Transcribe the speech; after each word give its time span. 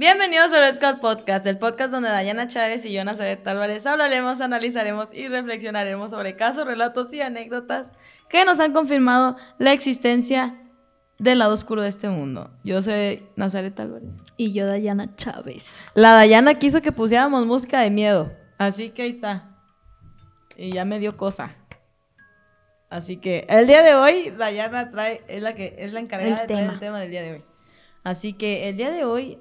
Bienvenidos 0.00 0.50
a 0.54 0.60
Red 0.60 0.78
Cloud 0.78 0.98
Podcast, 0.98 1.44
el 1.44 1.58
podcast 1.58 1.92
donde 1.92 2.08
Dayana 2.08 2.48
Chávez 2.48 2.86
y 2.86 2.90
yo, 2.90 3.04
Nazaret 3.04 3.46
Álvarez, 3.46 3.84
hablaremos, 3.84 4.40
analizaremos 4.40 5.12
y 5.12 5.28
reflexionaremos 5.28 6.12
sobre 6.12 6.36
casos, 6.36 6.64
relatos 6.64 7.12
y 7.12 7.20
anécdotas 7.20 7.92
que 8.30 8.46
nos 8.46 8.60
han 8.60 8.72
confirmado 8.72 9.36
la 9.58 9.74
existencia 9.74 10.56
del 11.18 11.40
lado 11.40 11.52
oscuro 11.52 11.82
de 11.82 11.90
este 11.90 12.08
mundo. 12.08 12.50
Yo 12.64 12.80
soy 12.80 13.26
Nazaret 13.36 13.78
Álvarez. 13.78 14.08
Y 14.38 14.54
yo, 14.54 14.64
Dayana 14.66 15.14
Chávez. 15.16 15.82
La 15.92 16.12
Dayana 16.12 16.54
quiso 16.54 16.80
que 16.80 16.92
pusiéramos 16.92 17.44
música 17.44 17.82
de 17.82 17.90
miedo, 17.90 18.32
así 18.56 18.88
que 18.88 19.02
ahí 19.02 19.10
está. 19.10 19.54
Y 20.56 20.72
ya 20.72 20.86
me 20.86 20.98
dio 20.98 21.18
cosa. 21.18 21.56
Así 22.88 23.18
que 23.18 23.44
el 23.50 23.66
día 23.66 23.82
de 23.82 23.94
hoy, 23.94 24.30
Dayana 24.30 24.90
trae, 24.90 25.22
es 25.28 25.42
la 25.42 25.54
que 25.54 25.76
es 25.78 25.92
la 25.92 26.00
encargada 26.00 26.30
El 26.30 26.40
de 26.40 26.46
traer 26.46 26.60
tema. 26.62 26.72
el 26.72 26.80
tema 26.80 27.00
del 27.00 27.10
día 27.10 27.20
de 27.20 27.32
hoy. 27.32 27.44
Así 28.02 28.32
que 28.32 28.70
el 28.70 28.78
día 28.78 28.90
de 28.90 29.04
hoy, 29.04 29.38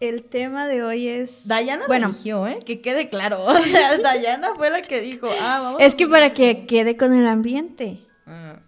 El 0.00 0.24
tema 0.24 0.66
de 0.66 0.82
hoy 0.82 1.08
es... 1.08 1.46
Dayana 1.46 1.84
Bueno. 1.86 2.06
lo 2.08 2.12
eligió, 2.14 2.46
¿eh? 2.46 2.58
Que 2.64 2.80
quede 2.80 3.10
claro. 3.10 3.44
O 3.46 3.54
sea, 3.54 3.98
Dayana 3.98 4.54
fue 4.56 4.70
la 4.70 4.80
que 4.82 5.00
dijo, 5.02 5.28
ah, 5.40 5.60
vamos. 5.62 5.80
Es 5.82 5.94
que 5.94 6.08
para 6.08 6.32
que 6.32 6.66
quede 6.66 6.96
con 6.96 7.12
el 7.12 7.26
ambiente, 7.28 8.00
Ah. 8.26 8.60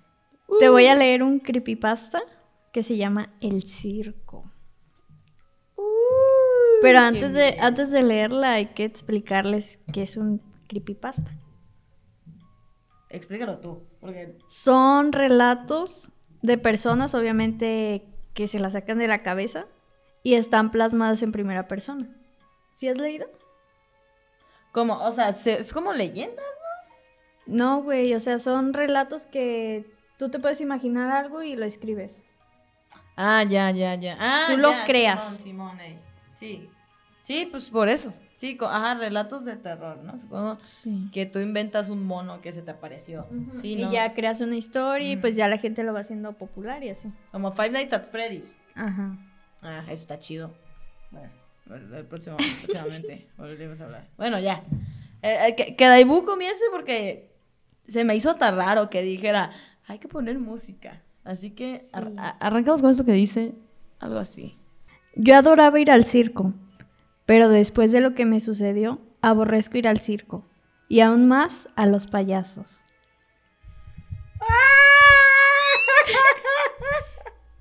te 0.60 0.68
voy 0.68 0.86
a 0.86 0.94
leer 0.94 1.22
un 1.22 1.38
creepypasta 1.40 2.20
que 2.72 2.82
se 2.82 2.96
llama 2.96 3.32
El 3.40 3.62
Circo. 3.62 4.42
Pero 6.82 6.98
qué 6.98 7.04
antes 7.04 7.32
de, 7.32 7.58
antes 7.60 7.90
de 7.90 8.02
leerla 8.02 8.54
hay 8.54 8.66
que 8.74 8.84
explicarles 8.84 9.78
qué 9.92 10.02
es 10.02 10.16
un 10.16 10.42
creepypasta. 10.68 11.30
Explícalo 13.08 13.58
tú, 13.58 13.84
porque 14.00 14.36
Son 14.48 15.12
relatos 15.12 16.10
de 16.42 16.58
personas, 16.58 17.14
obviamente, 17.14 18.04
que 18.34 18.48
se 18.48 18.58
las 18.58 18.72
sacan 18.72 18.98
de 18.98 19.06
la 19.06 19.22
cabeza 19.22 19.66
y 20.22 20.34
están 20.34 20.70
plasmadas 20.70 21.22
en 21.22 21.32
primera 21.32 21.66
persona. 21.68 22.08
¿Sí 22.74 22.88
has 22.88 22.96
leído? 22.98 23.26
como, 24.72 24.94
o 24.94 25.12
sea, 25.12 25.32
se- 25.32 25.60
es 25.60 25.70
como 25.72 25.92
leyenda. 25.92 26.42
No, 27.46 27.82
güey, 27.82 28.14
o 28.14 28.20
sea, 28.20 28.38
son 28.38 28.72
relatos 28.72 29.26
que 29.26 29.84
tú 30.18 30.30
te 30.30 30.38
puedes 30.38 30.62
imaginar 30.62 31.10
algo 31.10 31.42
y 31.42 31.56
lo 31.56 31.66
escribes. 31.66 32.22
Ah, 33.16 33.42
ya, 33.42 33.70
ya, 33.70 33.94
ya. 33.96 34.16
Ah, 34.18 34.44
Tú 34.50 34.56
lo 34.56 34.70
ya, 34.70 34.86
creas. 34.86 35.36
Simón, 35.42 35.76
Simón. 35.78 36.00
Sí. 36.34 36.70
Sí, 37.20 37.48
pues 37.50 37.68
por 37.68 37.90
eso. 37.90 38.14
Sí, 38.36 38.56
ajá, 38.62 38.94
relatos 38.94 39.44
de 39.44 39.56
terror, 39.56 39.98
¿no? 39.98 40.18
Supongo 40.18 40.56
Sí. 40.62 41.10
que 41.12 41.26
tú 41.26 41.38
inventas 41.40 41.90
un 41.90 42.04
mono 42.06 42.40
que 42.40 42.52
se 42.52 42.62
te 42.62 42.70
apareció. 42.70 43.26
Sí, 43.56 43.74
y 43.74 43.84
¿no? 43.84 43.92
ya 43.92 44.14
creas 44.14 44.40
una 44.40 44.56
historia 44.56 45.12
y 45.12 45.16
pues 45.18 45.36
ya 45.36 45.48
la 45.48 45.58
gente 45.58 45.82
lo 45.82 45.92
va 45.92 46.00
haciendo 46.00 46.32
popular 46.32 46.82
y 46.82 46.88
así. 46.88 47.12
Como 47.30 47.52
Five 47.52 47.70
Nights 47.70 47.92
at 47.92 48.04
Freddy's. 48.06 48.54
Ajá. 48.74 49.18
Ah, 49.62 49.82
eso 49.84 49.92
está 49.94 50.18
chido. 50.18 50.52
Bueno, 51.10 51.30
el, 51.96 52.04
próximo, 52.06 52.36
próximamente 52.36 53.28
volveremos 53.38 53.80
a 53.80 53.84
hablar. 53.84 54.08
Bueno, 54.16 54.38
ya. 54.40 54.62
Eh, 55.22 55.48
eh, 55.48 55.54
que, 55.56 55.76
que 55.76 55.86
Daibu 55.86 56.24
comience 56.24 56.62
porque 56.72 57.30
se 57.86 58.04
me 58.04 58.16
hizo 58.16 58.30
hasta 58.30 58.50
raro 58.50 58.90
que 58.90 59.02
dijera, 59.02 59.52
hay 59.86 59.98
que 59.98 60.08
poner 60.08 60.38
música. 60.38 61.02
Así 61.24 61.50
que 61.52 61.86
ar- 61.92 62.12
arrancamos 62.40 62.80
con 62.80 62.90
esto 62.90 63.04
que 63.04 63.12
dice 63.12 63.54
algo 64.00 64.18
así. 64.18 64.56
Yo 65.14 65.36
adoraba 65.36 65.78
ir 65.78 65.90
al 65.90 66.04
circo, 66.04 66.52
pero 67.26 67.48
después 67.48 67.92
de 67.92 68.00
lo 68.00 68.14
que 68.14 68.26
me 68.26 68.40
sucedió, 68.40 69.00
aborrezco 69.20 69.78
ir 69.78 69.86
al 69.86 70.00
circo. 70.00 70.44
Y 70.88 71.00
aún 71.00 71.28
más 71.28 71.68
a 71.76 71.86
los 71.86 72.06
payasos. 72.06 72.80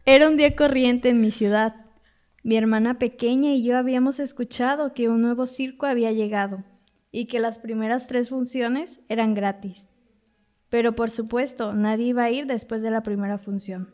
Era 0.05 0.27
un 0.27 0.37
día 0.37 0.55
corriente 0.55 1.09
en 1.09 1.21
mi 1.21 1.31
ciudad. 1.31 1.73
Mi 2.43 2.57
hermana 2.57 2.97
pequeña 2.97 3.53
y 3.53 3.63
yo 3.63 3.77
habíamos 3.77 4.19
escuchado 4.19 4.93
que 4.93 5.09
un 5.09 5.21
nuevo 5.21 5.45
circo 5.45 5.85
había 5.85 6.11
llegado 6.11 6.63
y 7.11 7.27
que 7.27 7.39
las 7.39 7.59
primeras 7.59 8.07
tres 8.07 8.29
funciones 8.29 8.99
eran 9.09 9.35
gratis. 9.35 9.87
Pero 10.69 10.95
por 10.95 11.11
supuesto, 11.11 11.73
nadie 11.73 12.07
iba 12.07 12.23
a 12.23 12.31
ir 12.31 12.47
después 12.47 12.81
de 12.81 12.89
la 12.89 13.03
primera 13.03 13.37
función. 13.37 13.93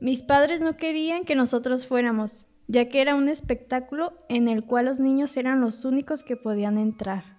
Mis 0.00 0.22
padres 0.22 0.60
no 0.60 0.76
querían 0.76 1.24
que 1.24 1.36
nosotros 1.36 1.86
fuéramos, 1.86 2.46
ya 2.66 2.88
que 2.88 3.00
era 3.00 3.14
un 3.14 3.28
espectáculo 3.28 4.18
en 4.28 4.48
el 4.48 4.64
cual 4.64 4.86
los 4.86 5.00
niños 5.00 5.36
eran 5.36 5.60
los 5.60 5.84
únicos 5.84 6.22
que 6.22 6.36
podían 6.36 6.78
entrar. 6.78 7.38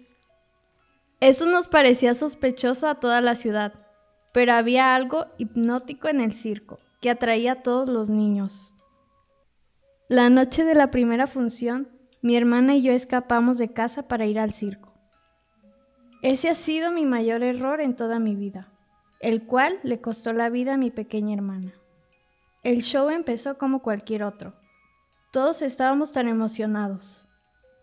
Eso 1.19 1.45
nos 1.45 1.67
parecía 1.67 2.15
sospechoso 2.15 2.87
a 2.87 2.99
toda 2.99 3.21
la 3.21 3.35
ciudad, 3.35 3.82
pero 4.33 4.53
había 4.53 4.95
algo 4.95 5.27
hipnótico 5.37 6.09
en 6.09 6.19
el 6.19 6.33
circo 6.33 6.79
que 6.99 7.09
atraía 7.09 7.53
a 7.53 7.61
todos 7.61 7.87
los 7.87 8.09
niños. 8.09 8.73
La 10.09 10.29
noche 10.29 10.65
de 10.65 10.75
la 10.75 10.91
primera 10.91 11.27
función, 11.27 11.87
mi 12.21 12.35
hermana 12.35 12.75
y 12.75 12.81
yo 12.81 12.91
escapamos 12.91 13.57
de 13.57 13.71
casa 13.71 14.07
para 14.07 14.25
ir 14.25 14.39
al 14.39 14.53
circo. 14.53 14.93
Ese 16.21 16.49
ha 16.49 16.55
sido 16.55 16.91
mi 16.91 17.05
mayor 17.05 17.43
error 17.43 17.81
en 17.81 17.95
toda 17.95 18.19
mi 18.19 18.35
vida, 18.35 18.71
el 19.19 19.45
cual 19.45 19.79
le 19.83 20.01
costó 20.01 20.33
la 20.33 20.49
vida 20.49 20.73
a 20.73 20.77
mi 20.77 20.89
pequeña 20.89 21.35
hermana. 21.35 21.73
El 22.63 22.81
show 22.81 23.09
empezó 23.09 23.57
como 23.57 23.81
cualquier 23.81 24.23
otro. 24.23 24.53
Todos 25.31 25.61
estábamos 25.61 26.13
tan 26.13 26.27
emocionados. 26.27 27.27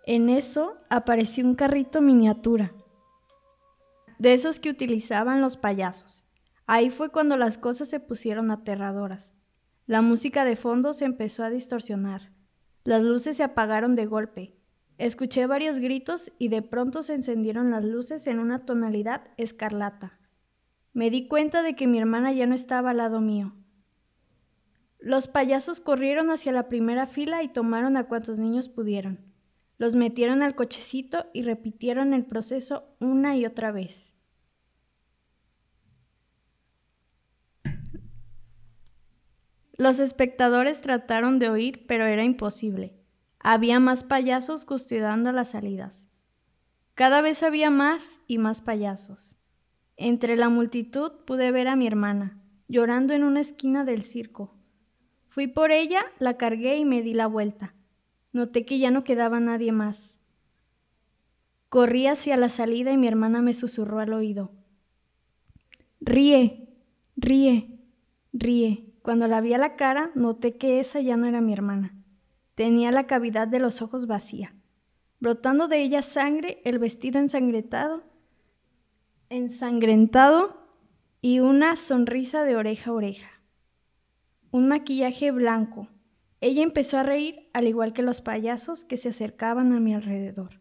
En 0.07 0.31
eso 0.31 0.77
apareció 0.89 1.45
un 1.45 1.55
carrito 1.55 2.01
miniatura, 2.01 2.73
de 4.19 4.33
esos 4.35 4.59
que 4.59 4.71
utilizaban 4.71 5.41
los 5.41 5.57
payasos. 5.57 6.30
Ahí 6.73 6.91
fue 6.91 7.11
cuando 7.11 7.37
las 7.37 7.59
cosas 7.59 7.89
se 7.89 7.99
pusieron 7.99 8.53
aterradoras. 8.53 9.33
La 9.87 10.03
música 10.03 10.45
de 10.45 10.55
fondo 10.55 10.95
se 10.95 11.05
empezó 11.05 11.43
a 11.43 11.51
distorsionar. 11.51 12.31
Las 12.85 13.03
luces 13.03 13.39
se 13.39 13.43
apagaron 13.43 13.97
de 13.97 14.07
golpe. 14.07 14.55
Escuché 14.97 15.47
varios 15.47 15.81
gritos 15.81 16.31
y 16.39 16.47
de 16.47 16.63
pronto 16.63 17.03
se 17.03 17.15
encendieron 17.15 17.73
las 17.73 17.85
luces 17.85 18.29
en 18.29 18.39
una 18.39 18.67
tonalidad 18.67 19.33
escarlata. 19.37 20.21
Me 20.93 21.11
di 21.11 21.27
cuenta 21.27 21.65
de 21.65 21.75
que 21.75 21.89
mi 21.89 21.99
hermana 21.99 22.33
ya 22.33 22.47
no 22.47 22.55
estaba 22.55 22.91
al 22.91 22.99
lado 22.99 23.21
mío. 23.21 23.53
Los 25.01 25.27
payasos 25.27 25.81
corrieron 25.81 26.31
hacia 26.31 26.53
la 26.53 26.69
primera 26.69 27.09
fila 27.09 27.43
y 27.43 27.49
tomaron 27.49 27.97
a 27.97 28.07
cuantos 28.07 28.39
niños 28.39 28.69
pudieron. 28.69 29.19
Los 29.77 29.97
metieron 29.97 30.41
al 30.41 30.55
cochecito 30.55 31.27
y 31.33 31.43
repitieron 31.43 32.15
el 32.15 32.27
proceso 32.27 32.95
una 33.01 33.37
y 33.37 33.45
otra 33.45 33.73
vez. 33.73 34.15
Los 39.81 39.99
espectadores 39.99 40.83
trataron 40.83 41.39
de 41.39 41.49
oír, 41.49 41.87
pero 41.87 42.05
era 42.05 42.23
imposible. 42.23 42.93
Había 43.39 43.81
más 43.81 44.05
payasos 44.05 44.67
custodiando 44.67 45.33
las 45.33 45.53
salidas. 45.53 46.07
Cada 46.93 47.23
vez 47.23 47.43
había 47.43 47.71
más 47.71 48.21
y 48.27 48.37
más 48.37 48.61
payasos. 48.61 49.39
Entre 49.97 50.37
la 50.37 50.51
multitud 50.51 51.13
pude 51.25 51.51
ver 51.51 51.67
a 51.67 51.77
mi 51.77 51.87
hermana, 51.87 52.43
llorando 52.69 53.15
en 53.15 53.25
una 53.25 53.41
esquina 53.41 53.87
del 53.87 54.03
circo. 54.03 54.55
Fui 55.31 55.47
por 55.47 55.71
ella, 55.71 56.05
la 56.19 56.37
cargué 56.37 56.77
y 56.77 56.85
me 56.85 57.01
di 57.01 57.15
la 57.15 57.27
vuelta. 57.27 57.73
Noté 58.35 58.67
que 58.67 58.79
ya 58.79 58.91
no 58.91 59.03
quedaba 59.03 59.41
nadie 59.41 59.73
más. 59.73 60.21
Corrí 61.71 62.07
hacia 62.07 62.37
la 62.37 62.51
salida 62.51 62.93
y 62.93 62.99
mi 62.99 63.09
hermana 63.09 63.41
me 63.41 63.55
susurró 63.55 64.01
al 64.01 64.13
oído. 64.13 64.53
Ríe, 66.03 66.69
ríe, 67.17 67.81
ríe. 68.35 68.90
Cuando 69.03 69.29
la 69.29 69.41
vi 69.41 69.55
a 69.55 69.59
la 69.59 69.77
cara, 69.77 70.11
noté 70.15 70.57
que 70.57 70.81
esa 70.81 71.01
ya 71.01 71.17
no 71.17 71.27
era 71.27 71.41
mi 71.41 71.53
hermana. 71.53 71.95
Tenía 72.55 72.93
la 72.93 73.07
cavidad 73.07 73.49
de 73.49 73.59
los 73.59 73.81
ojos 73.81 74.07
vacía, 74.07 74.55
brotando 75.19 75.69
de 75.69 75.83
ella 75.83 76.03
sangre, 76.03 76.61
el 76.65 76.79
vestido 76.79 77.19
ensangrentado, 77.19 78.03
ensangrentado 79.31 80.61
y 81.23 81.41
una 81.41 81.77
sonrisa 81.77 82.45
de 82.45 82.57
oreja 82.57 82.91
a 82.91 82.95
oreja. 82.95 83.31
Un 84.51 84.69
maquillaje 84.69 85.31
blanco. 85.31 85.89
Ella 86.43 86.63
empezó 86.63 86.99
a 86.99 87.03
reír 87.03 87.49
al 87.53 87.69
igual 87.69 87.93
que 87.93 88.03
los 88.03 88.21
payasos 88.21 88.85
que 88.85 88.97
se 88.97 89.11
acercaban 89.11 89.73
a 89.73 89.81
mi 89.81 89.95
alrededor. 89.95 90.61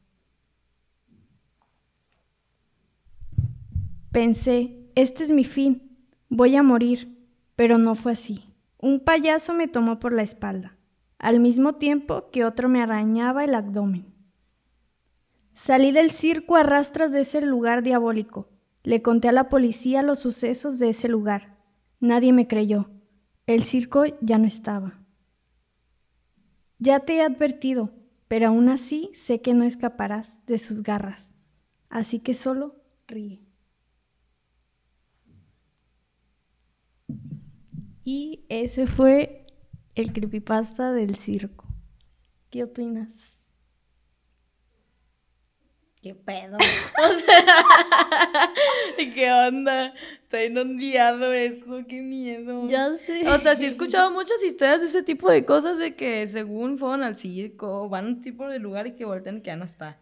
Pensé, 4.12 4.88
este 4.96 5.24
es 5.24 5.32
mi 5.32 5.44
fin, 5.44 5.98
voy 6.30 6.56
a 6.56 6.64
morir, 6.64 7.19
pero 7.60 7.78
no 7.78 7.96
fue 7.96 8.14
así. 8.14 8.46
Un 8.78 9.02
payaso 9.02 9.54
me 9.54 9.68
tomó 9.68 10.00
por 10.00 10.14
la 10.14 10.22
espalda, 10.22 10.78
al 11.18 11.42
mismo 11.42 11.76
tiempo 11.76 12.30
que 12.32 12.46
otro 12.46 12.70
me 12.70 12.82
arañaba 12.82 13.44
el 13.44 13.54
abdomen. 13.54 14.16
Salí 15.56 15.92
del 15.92 16.10
circo 16.10 16.56
a 16.56 16.64
rastras 16.64 17.12
de 17.12 17.20
ese 17.20 17.42
lugar 17.42 17.84
diabólico. 17.84 18.48
Le 18.84 19.02
conté 19.02 19.28
a 19.28 19.34
la 19.34 19.50
policía 19.50 20.04
los 20.04 20.20
sucesos 20.20 20.80
de 20.80 20.88
ese 20.88 21.10
lugar. 21.10 21.58
Nadie 22.00 22.32
me 22.32 22.48
creyó. 22.48 22.92
El 23.46 23.64
circo 23.64 24.06
ya 24.22 24.38
no 24.38 24.48
estaba. 24.48 25.04
Ya 26.78 27.02
te 27.02 27.16
he 27.16 27.22
advertido, 27.22 27.92
pero 28.30 28.48
aún 28.48 28.70
así 28.70 29.10
sé 29.14 29.42
que 29.42 29.54
no 29.54 29.66
escaparás 29.66 30.40
de 30.46 30.60
sus 30.60 30.82
garras. 30.82 31.34
Así 31.90 32.22
que 32.22 32.36
solo 32.36 32.82
ríe. 33.06 33.49
Y 38.04 38.46
ese 38.50 38.88
fue 38.88 39.46
el 39.96 40.14
creepypasta 40.14 40.92
del 40.92 41.16
circo. 41.16 41.66
¿Qué 42.50 42.64
opinas? 42.64 43.10
¿Qué 46.02 46.16
pedo? 46.16 46.56
o 47.04 47.14
sea, 47.18 47.46
¿qué 49.14 49.32
onda? 49.32 49.94
Está 50.24 50.46
inundado 50.46 51.34
eso, 51.34 51.84
qué 51.90 52.02
miedo. 52.02 52.70
Ya 52.70 52.96
sé. 52.96 53.28
O 53.28 53.38
sea, 53.40 53.58
sí 53.58 53.66
he 53.66 53.68
escuchado 53.68 54.10
muchas 54.12 54.42
historias 54.42 54.80
de 54.80 54.88
ese 54.88 55.04
tipo 55.04 55.30
de 55.30 55.44
cosas 55.44 55.78
de 55.78 55.96
que 55.96 56.26
según 56.28 56.78
fueron 56.78 57.04
al 57.04 57.18
circo, 57.18 57.90
van 57.90 58.06
a 58.06 58.08
un 58.08 58.22
tipo 58.22 58.48
de 58.48 58.60
lugar 58.60 58.88
y 58.88 58.94
que 58.94 59.04
voltean 59.04 59.42
que 59.42 59.48
ya 59.48 59.58
no 59.58 59.66
está. 59.66 60.00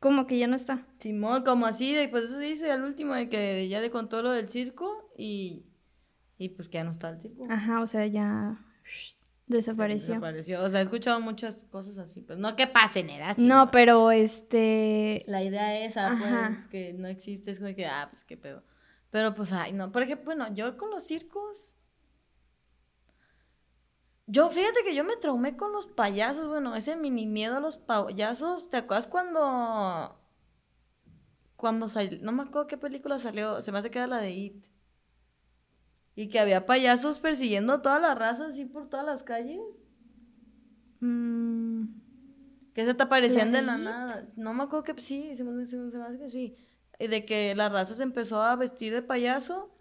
Como 0.00 0.26
que 0.26 0.38
ya 0.38 0.46
no 0.46 0.56
está. 0.56 0.86
Simón, 0.98 1.44
como 1.44 1.66
así, 1.66 1.94
de, 1.94 2.08
pues 2.08 2.24
eso 2.24 2.38
dice 2.38 2.70
al 2.72 2.82
último, 2.82 3.14
de 3.14 3.28
que 3.28 3.68
ya 3.68 3.80
le 3.80 3.90
contó 3.90 4.22
lo 4.22 4.32
del 4.32 4.48
circo 4.48 5.12
y, 5.16 5.66
y 6.38 6.48
pues 6.48 6.68
que 6.68 6.78
ya 6.78 6.84
no 6.84 6.90
está 6.90 7.10
el 7.10 7.20
circo. 7.20 7.46
Ajá, 7.50 7.82
o 7.82 7.86
sea, 7.86 8.06
ya 8.06 8.58
desapareció. 9.46 10.14
Desapareció. 10.14 10.64
O 10.64 10.70
sea, 10.70 10.80
he 10.80 10.82
escuchado 10.82 11.20
muchas 11.20 11.64
cosas 11.64 11.98
así, 11.98 12.22
pues 12.22 12.38
no 12.38 12.56
que 12.56 12.66
pasen, 12.66 13.10
así. 13.22 13.46
No, 13.46 13.70
pero 13.70 14.10
este... 14.10 15.22
La 15.26 15.42
idea 15.42 15.84
esa, 15.84 16.12
Ajá. 16.12 16.52
pues, 16.54 16.66
que 16.68 16.94
no 16.94 17.06
existe, 17.06 17.50
es 17.50 17.58
como 17.60 17.74
que, 17.74 17.84
ah, 17.84 18.08
pues 18.10 18.24
qué 18.24 18.38
pedo. 18.38 18.64
Pero 19.10 19.34
pues, 19.34 19.52
ay, 19.52 19.72
no, 19.72 19.92
porque, 19.92 20.14
bueno, 20.14 20.52
yo 20.54 20.78
con 20.78 20.90
los 20.90 21.04
circos. 21.04 21.74
Yo, 24.32 24.48
fíjate 24.48 24.84
que 24.84 24.94
yo 24.94 25.02
me 25.02 25.16
traumé 25.16 25.56
con 25.56 25.72
los 25.72 25.86
payasos, 25.88 26.46
bueno, 26.46 26.76
ese 26.76 26.94
mini 26.94 27.26
miedo 27.26 27.56
a 27.56 27.60
los 27.60 27.76
payasos. 27.76 28.70
¿Te 28.70 28.76
acuerdas 28.76 29.08
cuando. 29.08 30.16
Cuando 31.56 31.88
salió. 31.88 32.18
No 32.22 32.30
me 32.32 32.44
acuerdo 32.44 32.68
qué 32.68 32.78
película 32.78 33.18
salió, 33.18 33.60
se 33.60 33.72
me 33.72 33.78
hace 33.78 33.90
que 33.90 33.98
era 33.98 34.06
la 34.06 34.18
de 34.18 34.30
It. 34.30 34.64
Y 36.14 36.28
que 36.28 36.38
había 36.38 36.64
payasos 36.64 37.18
persiguiendo 37.18 37.72
a 37.72 37.82
toda 37.82 37.98
la 37.98 38.14
raza 38.14 38.46
así 38.46 38.64
por 38.66 38.88
todas 38.88 39.04
las 39.06 39.22
calles. 39.22 39.80
mm, 41.00 41.84
Que 42.74 42.84
se 42.84 42.94
te 42.94 43.02
aparecían 43.02 43.50
¿La 43.52 43.58
de 43.58 43.66
la 43.66 43.76
It? 43.78 43.82
nada. 43.84 44.26
No 44.36 44.54
me 44.54 44.62
acuerdo 44.62 44.84
que 44.84 45.00
sí, 45.02 45.34
se 45.34 45.42
me, 45.44 45.66
se 45.66 45.76
me- 45.76 45.90
se 45.90 45.98
me 45.98 46.04
hace 46.04 46.18
que 46.18 46.28
sí. 46.28 46.56
Y 47.00 47.08
de 47.08 47.24
que 47.24 47.54
la 47.56 47.68
raza 47.68 47.94
se 47.94 48.02
empezó 48.04 48.42
a 48.42 48.54
vestir 48.56 48.92
de 48.92 49.02
payaso 49.02 49.74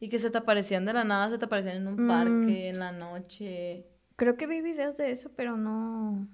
y 0.00 0.08
que 0.10 0.18
se 0.18 0.30
te 0.30 0.38
aparecían 0.38 0.84
de 0.84 0.92
la 0.92 1.04
nada, 1.04 1.30
se 1.30 1.38
te 1.38 1.44
aparecían 1.46 1.76
en 1.76 1.86
un 1.88 2.04
Mm. 2.04 2.08
parque, 2.08 2.68
en 2.68 2.78
la 2.80 2.92
noche. 2.92 3.86
Creo 4.16 4.36
que 4.36 4.46
vi 4.46 4.60
videos 4.62 4.96
de 4.96 5.10
eso, 5.10 5.30
pero 5.36 5.56
no... 5.56 6.28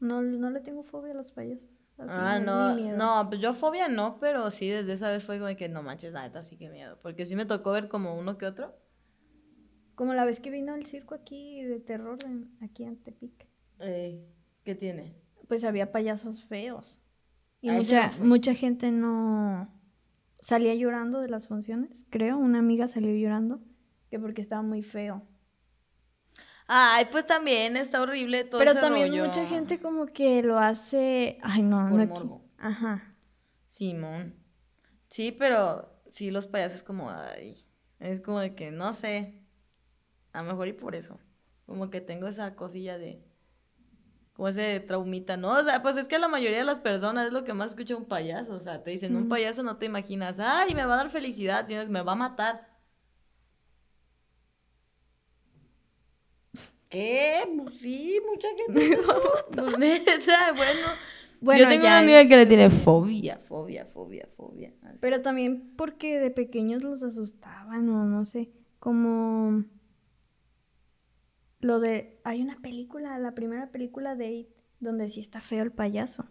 No, 0.00 0.22
no 0.22 0.50
le 0.50 0.60
tengo 0.60 0.84
fobia 0.84 1.12
a 1.12 1.16
los 1.16 1.32
payasos. 1.32 1.68
así, 1.98 2.10
ah, 2.10 2.38
no, 2.38 2.76
no, 2.96 3.28
pues 3.28 3.40
yo 3.40 3.52
fobia 3.52 3.88
no, 3.88 4.18
pero 4.20 4.50
sí, 4.50 4.68
desde 4.68 4.92
esa 4.92 5.10
vez 5.10 5.24
fue 5.24 5.40
como 5.40 5.54
que 5.56 5.68
no 5.68 5.82
manches, 5.82 6.12
la 6.12 6.22
neta, 6.22 6.42
sí 6.44 6.56
que 6.56 6.68
miedo. 6.68 6.98
Porque 7.02 7.26
sí 7.26 7.34
me 7.34 7.46
tocó 7.46 7.72
ver 7.72 7.88
como 7.88 8.16
uno 8.16 8.38
que 8.38 8.46
otro. 8.46 8.74
Como 9.96 10.14
la 10.14 10.24
vez 10.24 10.38
que 10.38 10.50
vino 10.50 10.74
el 10.76 10.86
circo 10.86 11.14
aquí 11.16 11.62
de 11.62 11.80
terror, 11.80 12.18
en- 12.24 12.48
aquí 12.62 12.84
en 12.84 12.96
Tepic. 12.98 13.48
Eh, 13.80 14.24
¿Qué 14.64 14.74
tiene? 14.76 15.14
Pues 15.48 15.64
había 15.64 15.90
payasos 15.90 16.44
feos. 16.44 17.00
Y 17.60 17.70
A 17.70 17.78
ese 17.78 17.94
mucha, 17.96 18.24
mucha 18.24 18.54
gente 18.54 18.92
no 18.92 19.68
salía 20.40 20.74
llorando 20.76 21.20
de 21.20 21.28
las 21.28 21.48
funciones, 21.48 22.06
creo. 22.10 22.38
Una 22.38 22.60
amiga 22.60 22.86
salió 22.86 23.12
llorando 23.16 23.60
que 24.10 24.20
porque 24.20 24.42
estaba 24.42 24.62
muy 24.62 24.82
feo. 24.82 25.26
Ay, 26.70 27.06
pues 27.10 27.26
también 27.26 27.78
está 27.78 28.02
horrible 28.02 28.44
todo 28.44 28.58
Pero 28.58 28.72
ese 28.72 28.80
también 28.80 29.08
rollo. 29.08 29.24
mucha 29.24 29.46
gente 29.46 29.80
como 29.80 30.06
que 30.06 30.42
lo 30.42 30.58
hace, 30.58 31.38
ay 31.42 31.62
no, 31.62 31.88
Por 31.88 31.98
no 32.00 32.06
morbo. 32.06 32.44
Ajá. 32.58 33.14
Simón. 33.66 34.34
Sí, 35.08 35.32
pero 35.32 36.02
sí, 36.10 36.30
los 36.30 36.46
payasos 36.46 36.82
como, 36.82 37.10
ay, 37.10 37.64
es 38.00 38.20
como 38.20 38.38
de 38.40 38.54
que, 38.54 38.70
no 38.70 38.92
sé, 38.92 39.42
a 40.32 40.42
lo 40.42 40.48
mejor 40.50 40.68
y 40.68 40.74
por 40.74 40.94
eso, 40.94 41.18
como 41.64 41.88
que 41.88 42.02
tengo 42.02 42.28
esa 42.28 42.54
cosilla 42.54 42.98
de, 42.98 43.24
como 44.34 44.48
ese 44.48 44.80
traumita, 44.80 45.38
¿no? 45.38 45.52
O 45.52 45.64
sea, 45.64 45.82
pues 45.82 45.96
es 45.96 46.06
que 46.06 46.18
la 46.18 46.28
mayoría 46.28 46.58
de 46.58 46.64
las 46.64 46.78
personas 46.80 47.28
es 47.28 47.32
lo 47.32 47.44
que 47.44 47.54
más 47.54 47.70
escucha 47.70 47.96
un 47.96 48.04
payaso, 48.04 48.52
o 48.54 48.60
sea, 48.60 48.82
te 48.82 48.90
dicen, 48.90 49.16
un 49.16 49.30
payaso 49.30 49.62
no 49.62 49.78
te 49.78 49.86
imaginas, 49.86 50.38
ay, 50.38 50.74
me 50.74 50.84
va 50.84 50.94
a 50.94 50.98
dar 50.98 51.10
felicidad, 51.10 51.66
sino 51.66 51.80
que 51.82 51.88
me 51.88 52.02
va 52.02 52.12
a 52.12 52.16
matar. 52.16 52.68
¿Qué? 56.88 57.40
Pues 57.64 57.78
sí, 57.80 58.20
mucha 58.28 58.48
gente. 58.56 58.98
Pues 59.54 59.78
neta, 59.78 60.52
bueno. 60.56 60.88
Bueno, 61.40 61.62
Yo 61.62 61.68
tengo 61.68 61.84
ya 61.84 61.90
una 61.90 61.98
amiga 62.00 62.20
es- 62.22 62.28
que 62.28 62.36
le 62.36 62.46
tiene 62.46 62.68
fobia, 62.70 63.38
fobia, 63.38 63.86
fobia, 63.86 64.26
fobia. 64.36 64.72
así. 64.82 64.98
Pero 65.00 65.22
también 65.22 65.62
porque 65.76 66.18
de 66.18 66.30
pequeños 66.30 66.82
los 66.82 67.02
asustaban 67.02 67.88
o 67.90 68.04
no 68.04 68.24
sé, 68.24 68.50
como 68.80 69.64
lo 71.60 71.80
de, 71.80 72.20
hay 72.24 72.42
una 72.42 72.56
película, 72.60 73.18
la 73.18 73.34
primera 73.34 73.70
película 73.70 74.14
de 74.16 74.30
It, 74.32 74.48
donde 74.80 75.08
sí 75.10 75.20
está 75.20 75.40
feo 75.40 75.62
el 75.62 75.72
payaso. 75.72 76.28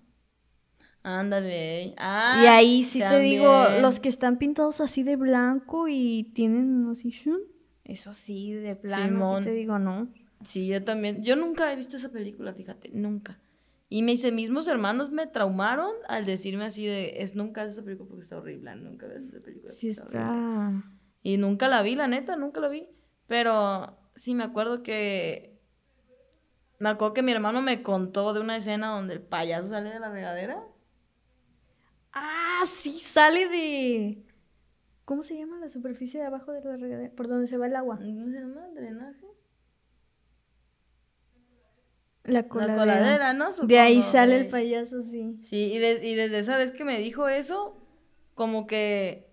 Ándale. 1.03 1.93
Ah, 1.97 2.41
y 2.43 2.47
ahí 2.47 2.83
sí 2.83 2.99
te 2.99 3.19
digo, 3.19 3.63
los 3.81 3.99
que 3.99 4.09
están 4.09 4.37
pintados 4.37 4.81
así 4.81 5.03
de 5.03 5.15
blanco 5.15 5.87
y 5.87 6.31
tienen 6.33 6.87
así, 6.91 7.09
shun, 7.11 7.39
eso 7.85 8.13
sí, 8.13 8.51
de 8.51 8.75
plano, 8.75 9.37
sí 9.39 9.45
te 9.45 9.51
digo, 9.53 9.79
no. 9.79 10.09
Sí, 10.43 10.67
yo 10.67 10.83
también. 10.83 11.23
Yo 11.23 11.35
nunca 11.35 11.71
he 11.71 11.75
visto 11.75 11.97
esa 11.97 12.09
película, 12.09 12.53
fíjate, 12.53 12.89
nunca. 12.93 13.39
Y 13.89 14.03
mis 14.03 14.29
mismos 14.31 14.67
hermanos 14.67 15.11
me 15.11 15.27
traumaron 15.27 15.93
al 16.09 16.25
decirme 16.25 16.65
así 16.65 16.85
de, 16.85 17.21
es 17.21 17.35
nunca 17.35 17.63
esa 17.63 17.83
película 17.83 18.09
porque 18.09 18.23
está 18.23 18.37
horrible, 18.37 18.75
nunca 18.75 19.07
ves 19.07 19.25
esa 19.25 19.39
película. 19.39 19.73
Sí 19.73 19.89
horrible". 19.89 20.03
está... 20.03 20.83
Y 21.23 21.37
nunca 21.37 21.67
la 21.67 21.81
vi, 21.81 21.95
la 21.95 22.07
neta, 22.07 22.35
nunca 22.35 22.59
la 22.59 22.67
vi. 22.67 22.89
Pero 23.27 23.97
sí 24.15 24.33
me 24.33 24.43
acuerdo 24.43 24.83
que. 24.83 25.59
Me 26.79 26.89
acuerdo 26.89 27.13
que 27.13 27.23
mi 27.23 27.31
hermano 27.31 27.61
me 27.61 27.81
contó 27.81 28.33
de 28.33 28.39
una 28.39 28.57
escena 28.57 28.89
donde 28.89 29.15
el 29.15 29.21
payaso 29.21 29.69
sale 29.69 29.89
de 29.89 29.99
la 29.99 30.11
regadera. 30.11 30.63
Ah, 32.13 32.63
sí, 32.67 32.99
sale 32.99 33.47
de... 33.47 34.23
¿Cómo 35.05 35.23
se 35.23 35.37
llama 35.37 35.57
la 35.59 35.69
superficie 35.69 36.19
de 36.19 36.25
abajo 36.25 36.51
de 36.51 36.63
la 36.63 36.77
regadera? 36.77 37.13
Por 37.15 37.27
donde 37.27 37.47
se 37.47 37.57
va 37.57 37.67
el 37.67 37.75
agua. 37.75 37.97
¿Cómo 37.97 38.27
se 38.27 38.39
llama? 38.39 38.67
¿Drenaje? 38.75 39.25
La 42.27 42.41
La 42.41 42.47
coladera. 42.75 43.33
¿no? 43.33 43.51
De 43.63 43.79
ahí 43.79 44.01
sale 44.03 44.37
el 44.41 44.47
payaso, 44.49 45.03
sí. 45.03 45.39
Sí, 45.41 45.73
y, 45.73 45.77
de- 45.79 46.07
y 46.07 46.13
desde 46.15 46.39
esa 46.39 46.57
vez 46.57 46.71
que 46.71 46.85
me 46.85 46.99
dijo 46.99 47.27
eso, 47.27 47.75
como 48.35 48.67
que 48.67 49.27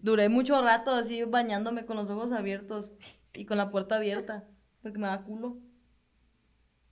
duré 0.00 0.28
mucho 0.28 0.60
rato 0.62 0.90
así 0.92 1.22
bañándome 1.24 1.84
con 1.84 1.96
los 1.96 2.08
ojos 2.08 2.32
abiertos 2.32 2.90
y 3.34 3.44
con 3.44 3.58
la 3.58 3.70
puerta 3.70 3.96
abierta, 3.96 4.48
porque 4.82 4.98
me 4.98 5.06
da 5.08 5.22
culo. 5.24 5.58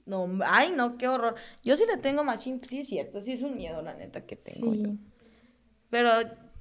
No, 0.06 0.28
ay, 0.44 0.72
no, 0.76 0.96
qué 0.98 1.08
horror. 1.08 1.36
Yo 1.62 1.76
sí 1.76 1.84
le 1.86 1.96
tengo 1.96 2.24
machín, 2.24 2.60
sí 2.64 2.80
es 2.80 2.88
cierto, 2.88 3.22
sí 3.22 3.32
es 3.32 3.42
un 3.42 3.56
miedo, 3.56 3.80
la 3.82 3.94
neta, 3.94 4.26
que 4.26 4.36
tengo. 4.36 4.74
yo. 4.74 4.90
Sí. 4.90 4.98
Pero 5.90 6.10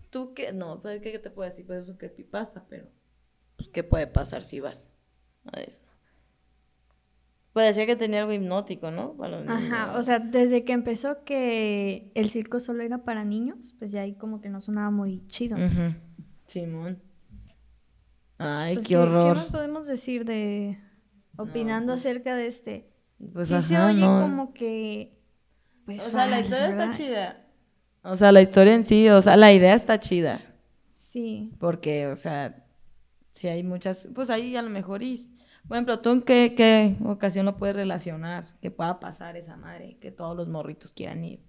tú 0.09 0.33
qué, 0.33 0.51
no, 0.53 0.81
pues 0.81 1.01
¿qué, 1.01 1.11
qué 1.11 1.19
te 1.19 1.29
puedo 1.31 1.49
decir? 1.49 1.65
Pues 1.65 1.83
es 1.83 1.89
un 1.89 1.97
creepypasta, 1.97 2.65
pero 2.69 2.87
pues 3.55 3.69
qué 3.69 3.83
puede 3.83 4.07
pasar 4.07 4.43
si 4.45 4.59
vas 4.59 4.91
a 5.51 5.61
eso. 5.61 5.85
Decía 7.55 7.85
que 7.85 7.95
tenía 7.97 8.21
algo 8.21 8.31
hipnótico, 8.31 8.89
¿no? 8.89 9.13
Para 9.13 9.41
los 9.41 9.49
Ajá, 9.49 9.59
niños. 9.87 9.95
o 9.97 10.03
sea, 10.03 10.19
desde 10.19 10.63
que 10.63 10.71
empezó 10.71 11.23
que 11.25 12.09
el 12.15 12.29
circo 12.29 12.59
solo 12.61 12.83
era 12.83 12.99
para 13.03 13.25
niños, 13.25 13.75
pues 13.79 13.91
ya 13.91 14.01
ahí 14.01 14.13
como 14.13 14.39
que 14.39 14.47
no 14.49 14.61
sonaba 14.61 14.91
muy 14.91 15.27
chido. 15.27 15.57
Ujú. 15.57 15.93
Simón. 16.45 17.01
Ay, 18.37 18.75
Pues, 18.75 18.87
qué 18.87 18.97
horror. 18.97 19.33
¿Qué 19.33 19.39
más 19.39 19.51
podemos 19.51 19.87
decir 19.87 20.23
de 20.25 20.79
opinando 21.37 21.93
pues, 21.93 22.05
acerca 22.05 22.35
de 22.35 22.47
este? 22.47 22.89
Pues 23.33 23.49
sí 23.49 23.61
se 23.61 23.75
ajá, 23.75 23.87
oye 23.87 23.99
no. 23.99 24.21
como 24.21 24.53
que 24.53 25.19
pues, 25.85 26.01
O 26.05 26.09
sea, 26.09 26.27
la 26.27 26.39
historia 26.39 26.69
está 26.69 26.91
chida. 26.91 27.45
O 28.03 28.15
sea, 28.15 28.31
la 28.31 28.41
historia 28.41 28.73
en 28.75 28.85
sí, 28.85 29.09
o 29.09 29.21
sea, 29.21 29.35
la 29.35 29.51
idea 29.51 29.73
está 29.75 29.99
chida. 29.99 30.39
Sí. 30.95 31.51
Porque, 31.59 32.07
o 32.07 32.15
sea, 32.15 32.63
si 33.31 33.47
hay 33.49 33.63
muchas, 33.63 34.07
pues 34.15 34.29
ahí 34.29 34.55
a 34.55 34.61
lo 34.61 34.69
mejor 34.69 35.03
y, 35.03 35.15
por 35.67 35.77
ejemplo, 35.77 35.99
¿tú 35.99 36.09
en 36.11 36.21
qué, 36.21 36.53
qué 36.55 36.97
ocasión 37.05 37.45
lo 37.45 37.57
puedes 37.57 37.75
relacionar? 37.75 38.57
Que 38.61 38.71
pueda 38.71 38.99
pasar 38.99 39.37
esa 39.37 39.55
madre, 39.57 39.97
que 39.99 40.11
todos 40.11 40.35
los 40.35 40.47
morritos 40.47 40.93
quieran 40.93 41.23
ir. 41.23 41.41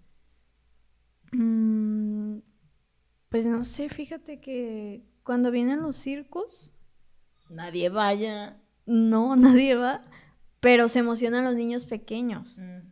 Mm, 1.32 2.38
pues 3.28 3.46
no 3.46 3.64
sé, 3.64 3.88
fíjate 3.88 4.40
que 4.40 5.04
cuando 5.22 5.50
vienen 5.50 5.80
los 5.80 5.96
circos, 5.96 6.72
Nadie 7.48 7.88
vaya. 7.88 8.60
no, 8.86 9.36
nadie 9.36 9.74
va, 9.76 10.02
pero 10.60 10.88
se 10.88 10.98
emocionan 11.00 11.44
los 11.44 11.54
niños 11.54 11.84
pequeños. 11.84 12.58
Mm. 12.58 12.88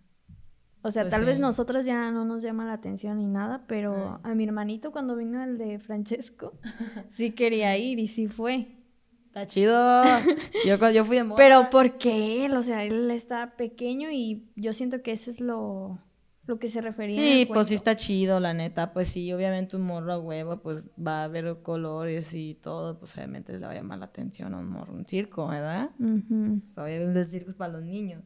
O 0.82 0.92
sea, 0.92 1.02
Pues 1.02 1.10
tal 1.10 1.24
vez 1.24 1.38
nosotras 1.40 1.84
ya 1.84 2.10
no 2.12 2.24
nos 2.24 2.42
llama 2.42 2.64
la 2.64 2.74
atención 2.74 3.18
ni 3.18 3.26
nada, 3.26 3.64
pero 3.66 4.20
a 4.22 4.34
mi 4.34 4.44
hermanito 4.44 4.92
cuando 4.92 5.16
vino 5.16 5.42
el 5.42 5.58
de 5.58 5.80
Francesco, 5.80 6.58
sí 7.10 7.32
quería 7.32 7.76
ir 7.76 7.98
y 7.98 8.06
sí 8.06 8.28
fue. 8.28 8.77
Está 9.42 9.46
chido. 9.46 10.02
Yo, 10.66 10.78
cuando 10.78 10.96
yo 10.96 11.04
fui 11.04 11.16
de 11.16 11.24
moda. 11.24 11.36
Pero 11.36 11.68
porque 11.70 12.44
él, 12.44 12.56
o 12.56 12.62
sea, 12.62 12.84
él 12.84 13.10
está 13.10 13.56
pequeño 13.56 14.10
y 14.10 14.44
yo 14.56 14.72
siento 14.72 15.02
que 15.02 15.12
eso 15.12 15.30
es 15.30 15.40
lo, 15.40 15.98
lo 16.46 16.58
que 16.58 16.68
se 16.68 16.80
refería. 16.80 17.14
Sí, 17.16 17.46
pues 17.46 17.68
sí 17.68 17.74
está 17.74 17.94
chido, 17.96 18.40
la 18.40 18.52
neta. 18.54 18.92
Pues 18.92 19.08
sí, 19.08 19.32
obviamente 19.32 19.76
un 19.76 19.82
morro 19.82 20.12
a 20.12 20.18
huevo, 20.18 20.60
pues 20.60 20.82
va 20.98 21.24
a 21.24 21.28
ver 21.28 21.62
colores 21.62 22.34
y 22.34 22.54
todo, 22.54 22.98
pues 22.98 23.14
obviamente 23.16 23.52
le 23.52 23.64
va 23.66 23.70
a 23.70 23.74
llamar 23.74 23.98
la 24.00 24.06
atención 24.06 24.54
a 24.54 24.58
un 24.58 24.68
morro, 24.68 24.92
un 24.94 25.06
circo, 25.06 25.46
¿verdad? 25.46 25.90
Ujú. 26.00 26.60
Pues, 26.74 26.86
Obviamente 26.86 27.20
el 27.20 27.28
circo 27.28 27.50
es 27.50 27.56
para 27.56 27.74
los 27.74 27.84
niños. 27.84 28.22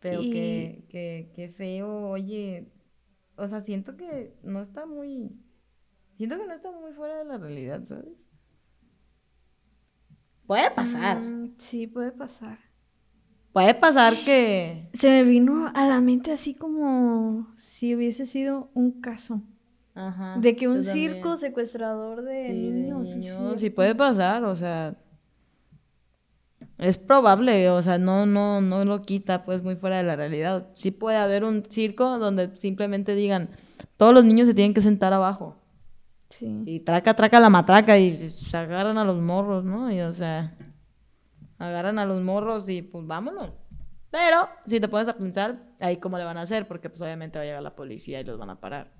Pero 0.00 0.22
Y- 0.22 0.30
que, 0.32 0.84
que, 0.88 1.30
que 1.34 1.48
feo, 1.48 2.08
oye. 2.10 2.68
O 3.36 3.46
sea, 3.46 3.60
siento 3.60 3.96
que 3.96 4.34
no 4.42 4.60
está 4.60 4.86
muy. 4.86 5.30
Siento 6.16 6.38
que 6.38 6.46
no 6.46 6.54
está 6.54 6.70
muy 6.72 6.92
fuera 6.92 7.18
de 7.18 7.24
la 7.26 7.36
realidad, 7.38 7.84
¿sabes? 7.86 8.28
Puede 10.46 10.70
pasar. 10.70 11.18
Mm, 11.20 11.54
sí, 11.58 11.86
puede 11.86 12.12
pasar. 12.12 12.58
Puede 13.52 13.74
pasar 13.74 14.14
que. 14.24 14.90
Se 14.92 15.08
me 15.08 15.24
vino 15.24 15.70
a 15.74 15.86
la 15.86 16.00
mente 16.00 16.30
así 16.32 16.54
como 16.54 17.48
si 17.56 17.94
hubiese 17.94 18.26
sido 18.26 18.70
un 18.74 19.00
caso. 19.00 19.42
Ajá. 19.94 20.36
De 20.38 20.54
que 20.56 20.68
un 20.68 20.84
también. 20.84 21.14
circo 21.14 21.36
secuestrador 21.38 22.22
de 22.22 22.48
Sí, 22.48 22.52
de 22.70 22.70
niños. 22.70 23.08
sí, 23.10 23.18
niños, 23.18 23.58
sí 23.60 23.70
puede 23.70 23.94
pasar, 23.94 24.44
o 24.44 24.54
sea. 24.56 24.94
Es 26.78 26.98
probable, 26.98 27.70
o 27.70 27.82
sea, 27.82 27.96
no, 27.96 28.26
no, 28.26 28.60
no 28.60 28.84
lo 28.84 29.00
quita 29.02 29.44
pues 29.46 29.62
muy 29.62 29.76
fuera 29.76 29.96
de 29.96 30.02
la 30.02 30.14
realidad. 30.16 30.66
Sí 30.74 30.90
puede 30.90 31.16
haber 31.16 31.42
un 31.44 31.64
circo 31.64 32.18
donde 32.18 32.54
simplemente 32.58 33.14
digan, 33.14 33.48
todos 33.96 34.12
los 34.12 34.26
niños 34.26 34.46
se 34.46 34.52
tienen 34.54 34.74
que 34.74 34.82
sentar 34.82 35.14
abajo. 35.14 35.56
Sí. 36.28 36.62
Y 36.66 36.80
traca, 36.80 37.14
traca 37.14 37.40
la 37.40 37.50
matraca 37.50 37.96
y 37.98 38.16
se 38.16 38.56
agarran 38.56 38.98
a 38.98 39.04
los 39.04 39.20
morros, 39.20 39.64
¿no? 39.64 39.90
Y 39.92 40.00
o 40.00 40.12
sea, 40.12 40.56
agarran 41.58 41.98
a 41.98 42.06
los 42.06 42.22
morros 42.22 42.68
y 42.68 42.82
pues 42.82 43.06
vámonos. 43.06 43.52
Pero 44.10 44.48
si 44.66 44.80
te 44.80 44.88
pones 44.88 45.08
a 45.08 45.16
pensar, 45.16 45.58
ahí 45.80 45.98
cómo 45.98 46.18
le 46.18 46.24
van 46.24 46.38
a 46.38 46.42
hacer, 46.42 46.66
porque 46.66 46.88
pues 46.88 47.02
obviamente 47.02 47.38
va 47.38 47.42
a 47.42 47.46
llegar 47.46 47.62
la 47.62 47.76
policía 47.76 48.20
y 48.20 48.24
los 48.24 48.38
van 48.38 48.50
a 48.50 48.60
parar. 48.60 48.92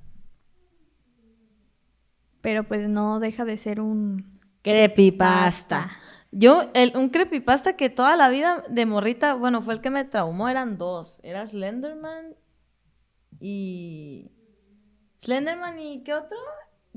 Pero 2.41 2.69
pues 2.69 2.89
no 2.89 3.19
deja 3.19 3.45
de 3.45 3.57
ser 3.57 3.81
un... 3.81 4.41
Creepypasta. 4.63 5.91
Yo, 6.33 6.71
el, 6.75 6.97
un 6.97 7.09
creepypasta 7.09 7.77
que 7.77 7.89
toda 7.89 8.17
la 8.17 8.29
vida 8.29 8.65
de 8.69 8.85
morrita, 8.85 9.35
bueno, 9.35 9.63
fue 9.63 9.75
el 9.75 9.81
que 9.81 9.91
me 9.91 10.05
traumó, 10.05 10.49
eran 10.49 10.77
dos. 10.77 11.21
Era 11.23 11.47
Slenderman 11.47 12.37
y... 13.41 14.33
Slenderman 15.21 15.79
y 15.79 16.05
¿qué 16.05 16.15
otro? 16.15 16.37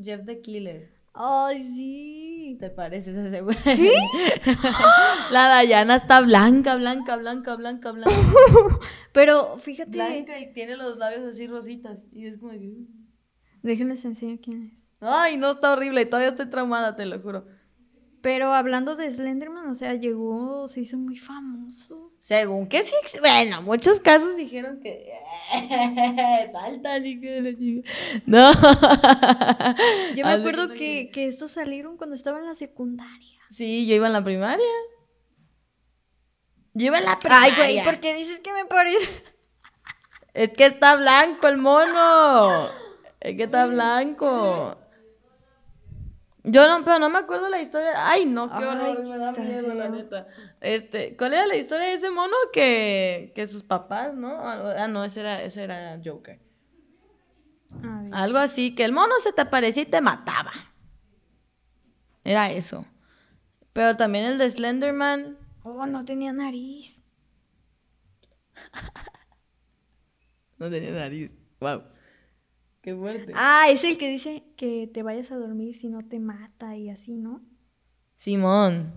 Jeff 0.03 0.25
the 0.25 0.41
Killer. 0.41 0.89
¡Ay, 1.13 1.63
sí! 1.63 2.57
¿Te 2.59 2.69
pareces 2.69 3.17
a 3.17 3.27
ese 3.27 3.41
güey? 3.41 3.57
¿Qué? 3.63 3.93
la 5.31 5.47
Dayana 5.49 5.95
está 5.95 6.21
blanca, 6.21 6.75
blanca, 6.75 7.17
blanca, 7.17 7.55
blanca, 7.55 7.91
blanca. 7.91 8.15
Pero 9.13 9.57
fíjate... 9.59 9.91
blanca 9.91 10.39
y 10.39 10.53
tiene 10.53 10.77
los 10.77 10.97
labios 10.97 11.23
así 11.23 11.47
rositas. 11.47 11.97
Y 12.11 12.27
es 12.27 12.37
como 12.37 12.51
que... 12.51 12.85
Déjenles 13.61 14.05
enseñar 14.05 14.39
quién 14.39 14.73
es. 14.75 14.93
Ay, 15.01 15.37
no, 15.37 15.51
está 15.51 15.73
horrible. 15.73 16.05
Todavía 16.05 16.29
estoy 16.29 16.49
traumada, 16.49 16.95
te 16.95 17.05
lo 17.05 17.19
juro. 17.19 17.45
Pero 18.21 18.53
hablando 18.53 18.95
de 18.97 19.09
Slenderman, 19.11 19.67
o 19.69 19.75
sea, 19.75 19.93
llegó, 19.93 20.67
se 20.67 20.81
hizo 20.81 20.97
muy 20.97 21.15
famoso. 21.17 22.11
Según 22.19 22.67
que 22.67 22.83
sí, 22.83 22.93
bueno, 23.21 23.61
muchos 23.61 24.01
casos 24.01 24.35
dijeron 24.35 24.81
que 24.81 25.09
saltan 26.51 27.05
y 27.05 27.19
que 27.21 27.41
la 27.41 27.57
chica- 27.57 27.89
No. 28.25 28.51
Yo 30.15 30.25
me 30.25 30.31
de 30.33 30.37
acuerdo 30.39 30.73
que, 30.73 31.09
que 31.13 31.27
estos 31.27 31.51
salieron 31.51 31.95
cuando 31.95 32.13
estaba 32.13 32.39
en 32.39 32.45
la 32.45 32.55
secundaria. 32.55 33.39
Sí, 33.51 33.87
yo 33.87 33.95
iba 33.95 34.07
en 34.07 34.13
la 34.13 34.23
primaria. 34.23 34.65
Yo 36.73 36.87
iba 36.87 36.97
en 36.99 37.05
la 37.05 37.13
Ay, 37.13 37.17
primaria. 37.51 37.55
güey, 37.55 37.83
¿por 37.83 37.99
qué 37.99 38.13
dices 38.15 38.41
que 38.41 38.53
me 38.53 38.65
parece? 38.65 39.31
Es 40.33 40.49
que 40.49 40.65
está 40.67 40.95
blanco 40.97 41.47
el 41.47 41.57
mono. 41.57 42.67
Es 43.19 43.35
que 43.35 43.43
está 43.43 43.65
blanco. 43.65 44.77
Yo 46.43 46.67
no, 46.67 46.85
pero 46.85 46.99
no 46.99 47.09
me 47.09 47.17
acuerdo 47.17 47.49
la 47.49 47.61
historia. 47.61 47.91
Ay, 47.95 48.25
no, 48.25 48.49
qué 48.49 48.63
Ay, 48.63 48.63
horror, 48.63 49.07
me 49.07 49.17
da 49.17 49.31
miedo, 49.33 49.73
la 49.73 49.89
neta. 49.89 50.27
Este, 50.61 51.17
¿cuál 51.17 51.33
era 51.33 51.45
la 51.47 51.57
historia 51.57 51.87
de 51.87 51.93
ese 51.93 52.09
mono 52.09 52.35
que, 52.53 53.33
que 53.35 53.45
sus 53.45 53.63
papás, 53.63 54.15
no? 54.15 54.39
Ah, 54.41 54.87
no, 54.87 55.03
ese 55.03 55.19
era, 55.19 55.43
ese 55.43 55.63
era 55.63 55.99
Joker. 56.03 56.39
Algo 58.11 58.37
así, 58.37 58.73
que 58.73 58.85
el 58.85 58.93
mono 58.93 59.13
se 59.19 59.33
te 59.33 59.41
aparecía 59.41 59.83
y 59.83 59.87
te 59.87 60.01
mataba. 60.01 60.51
Era 62.23 62.51
eso. 62.51 62.85
Pero 63.73 63.95
también 63.97 64.25
el 64.25 64.37
de 64.37 64.49
Slenderman. 64.49 65.37
Oh, 65.63 65.85
no 65.85 66.05
tenía 66.05 66.33
nariz. 66.33 67.03
No 70.57 70.69
tenía 70.69 70.91
nariz. 70.91 71.33
Wow. 71.61 71.83
Qué 72.89 72.95
fuerte. 72.95 73.33
Ah, 73.35 73.69
es 73.69 73.83
el 73.83 73.99
que 73.99 74.09
dice 74.09 74.43
que 74.55 74.89
te 74.91 75.03
vayas 75.03 75.31
a 75.31 75.37
dormir 75.37 75.75
si 75.75 75.89
no 75.89 76.07
te 76.07 76.19
mata 76.19 76.75
y 76.75 76.89
así, 76.89 77.17
¿no? 77.17 77.45
Simón. 78.15 78.95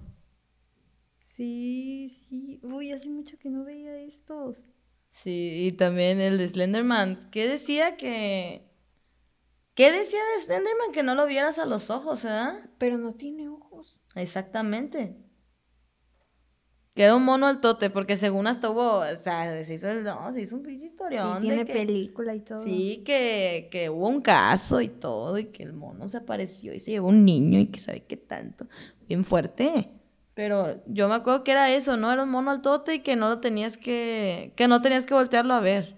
Sí, 1.19 2.09
sí. 2.09 2.59
Uy, 2.63 2.91
hace 2.93 3.11
mucho 3.11 3.37
que 3.39 3.51
no 3.51 3.65
veía 3.65 3.95
estos. 3.99 4.65
Sí, 5.11 5.67
y 5.67 5.73
también 5.73 6.23
el 6.23 6.39
de 6.39 6.49
Slenderman. 6.49 7.29
¿Qué 7.31 7.47
decía 7.47 7.99
que... 7.99 8.67
¿Qué 9.75 9.93
decía 9.93 10.21
de 10.37 10.41
Slenderman? 10.41 10.93
Que 10.93 11.03
no 11.03 11.15
lo 11.15 11.27
vieras 11.27 11.59
a 11.59 11.67
los 11.67 11.91
ojos, 11.91 12.25
¿verdad? 12.25 12.71
Pero 12.79 12.97
no 12.97 13.13
tiene 13.13 13.51
ojos. 13.51 13.99
Exactamente. 14.15 15.19
Que 16.95 17.05
era 17.05 17.17
un 17.17 17.25
mono 17.25 17.47
altote, 17.47 17.89
porque 17.89 18.19
según 18.19 18.47
hasta 18.47 18.69
hubo, 18.69 18.99
o 18.99 19.17
sea, 19.17 19.65
se 19.65 19.75
hizo, 19.75 19.89
el- 19.89 20.05
no, 20.05 20.31
se 20.35 20.43
hizo 20.43 20.57
un 20.57 20.63
pinche 20.63 20.81
Sí, 20.81 20.87
historión. 20.89 21.35
de 21.37 21.41
tiene 21.41 21.65
que- 21.65 21.73
película 21.73 22.35
y 22.35 22.41
todo. 22.41 22.59
Sí, 22.63 23.03
que, 23.07 23.69
que 23.71 23.89
hubo 23.89 24.09
un 24.09 24.21
caso 24.21 24.81
y 24.83 24.89
todo, 24.89 25.39
y 25.39 25.47
que 25.47 25.63
el 25.63 25.73
mono 25.73 26.07
se 26.09 26.19
apareció 26.19 26.75
y 26.75 26.81
se 26.81 26.91
llevó 26.91 27.09
un 27.09 27.25
niño 27.25 27.59
y 27.59 27.67
que 27.69 27.81
sabe 27.81 28.05
qué 28.05 28.19
tanto. 28.19 28.67
Bien 29.09 29.25
fuerte. 29.25 29.91
Pero 30.35 30.83
yo 30.87 31.09
me 31.09 31.15
acuerdo 31.15 31.45
que 31.45 31.53
era 31.53 31.71
eso, 31.75 31.97
¿no? 31.97 32.13
Era 32.13 32.25
un 32.25 32.31
mono 32.31 32.51
altote 32.51 32.97
y 32.97 32.99
que 33.01 33.17
no 33.17 33.29
lo 33.31 33.41
tenías 33.41 33.79
que. 33.79 34.53
que 34.57 34.69
no 34.69 34.83
tenías 34.83 35.07
que 35.07 35.15
voltearlo 35.15 35.55
a 35.55 35.61
ver. 35.61 35.97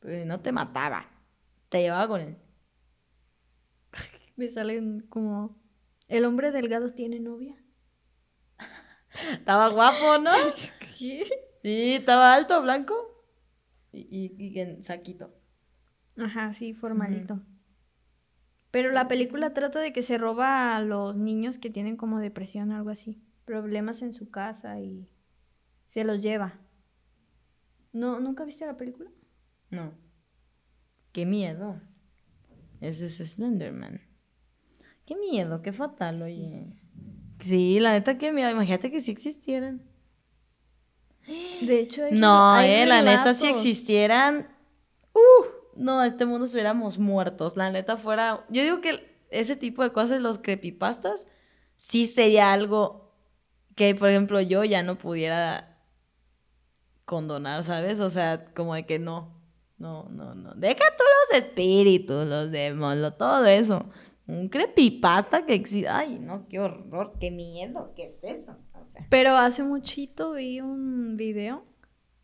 Pero 0.00 0.24
no 0.26 0.40
te 0.40 0.52
mataba. 0.52 1.06
Te 1.70 1.80
llevaba 1.80 2.08
con 2.08 2.20
él. 2.20 2.36
Me 4.36 4.48
salen 4.48 5.00
como. 5.08 5.56
El 6.08 6.24
hombre 6.24 6.52
delgado 6.52 6.92
tiene 6.92 7.20
novia. 7.20 7.56
Estaba 9.32 9.68
guapo, 9.68 10.18
¿no? 10.18 10.30
¿Qué? 10.98 11.24
Sí, 11.62 11.94
estaba 11.94 12.34
alto, 12.34 12.62
blanco. 12.62 12.94
Y, 13.92 14.00
y, 14.10 14.34
y 14.38 14.58
en 14.60 14.82
saquito. 14.82 15.34
Ajá, 16.16 16.52
sí, 16.54 16.74
formalito. 16.74 17.40
Pero 18.70 18.90
la 18.90 19.06
película 19.06 19.52
trata 19.52 19.80
de 19.80 19.92
que 19.92 20.02
se 20.02 20.18
roba 20.18 20.76
a 20.76 20.80
los 20.80 21.16
niños 21.16 21.58
que 21.58 21.70
tienen 21.70 21.96
como 21.96 22.18
depresión 22.18 22.72
o 22.72 22.76
algo 22.76 22.90
así. 22.90 23.22
Problemas 23.44 24.02
en 24.02 24.12
su 24.12 24.30
casa 24.30 24.80
y 24.80 25.08
se 25.86 26.04
los 26.04 26.22
lleva. 26.22 26.58
¿No, 27.92 28.18
¿Nunca 28.20 28.44
viste 28.44 28.64
la 28.64 28.78
película? 28.78 29.10
No. 29.70 29.92
Qué 31.12 31.26
miedo. 31.26 31.80
Ese 32.80 33.06
es 33.06 33.18
Slenderman. 33.18 34.00
Qué 35.04 35.16
miedo, 35.16 35.60
qué 35.60 35.72
fatal, 35.72 36.22
oye. 36.22 36.72
Sí, 37.44 37.80
la 37.80 37.92
neta, 37.92 38.18
qué 38.18 38.32
miedo. 38.32 38.50
Imagínate 38.50 38.90
que 38.90 39.00
sí 39.00 39.10
existieran. 39.10 39.82
De 41.60 41.80
hecho, 41.80 42.04
hay, 42.04 42.12
No, 42.12 42.50
hay 42.52 42.70
eh, 42.70 42.86
la 42.86 43.02
neta, 43.02 43.34
si 43.34 43.46
existieran. 43.46 44.48
Uh, 45.12 45.46
no, 45.76 46.02
este 46.02 46.26
mundo 46.26 46.46
estuviéramos 46.46 46.98
muertos. 46.98 47.56
La 47.56 47.70
neta 47.70 47.96
fuera. 47.96 48.44
Yo 48.48 48.62
digo 48.62 48.80
que 48.80 49.12
ese 49.30 49.56
tipo 49.56 49.82
de 49.82 49.92
cosas, 49.92 50.20
los 50.20 50.38
creepypastas, 50.38 51.26
sí 51.76 52.06
sería 52.06 52.52
algo 52.52 53.12
que, 53.74 53.94
por 53.94 54.08
ejemplo, 54.08 54.40
yo 54.40 54.64
ya 54.64 54.82
no 54.82 54.98
pudiera 54.98 55.78
condonar, 57.04 57.64
¿sabes? 57.64 58.00
O 58.00 58.10
sea, 58.10 58.52
como 58.54 58.74
de 58.74 58.86
que 58.86 58.98
no. 58.98 59.40
No, 59.78 60.08
no, 60.10 60.36
no. 60.36 60.54
Deja 60.54 60.84
tú 60.96 61.02
los 61.32 61.42
espíritus, 61.42 62.26
los 62.28 62.52
demonios, 62.52 63.18
todo 63.18 63.44
eso. 63.46 63.86
Un 64.26 64.48
creepypasta 64.48 65.44
que 65.44 65.54
existe. 65.54 65.88
Ay, 65.88 66.18
no, 66.18 66.46
qué 66.48 66.60
horror, 66.60 67.14
qué 67.20 67.30
miedo, 67.30 67.92
¿qué 67.96 68.04
es 68.04 68.22
eso? 68.22 68.56
O 68.80 68.86
sea. 68.86 69.06
Pero 69.10 69.36
hace 69.36 69.62
muchito 69.62 70.32
vi 70.32 70.60
un 70.60 71.16
video 71.16 71.64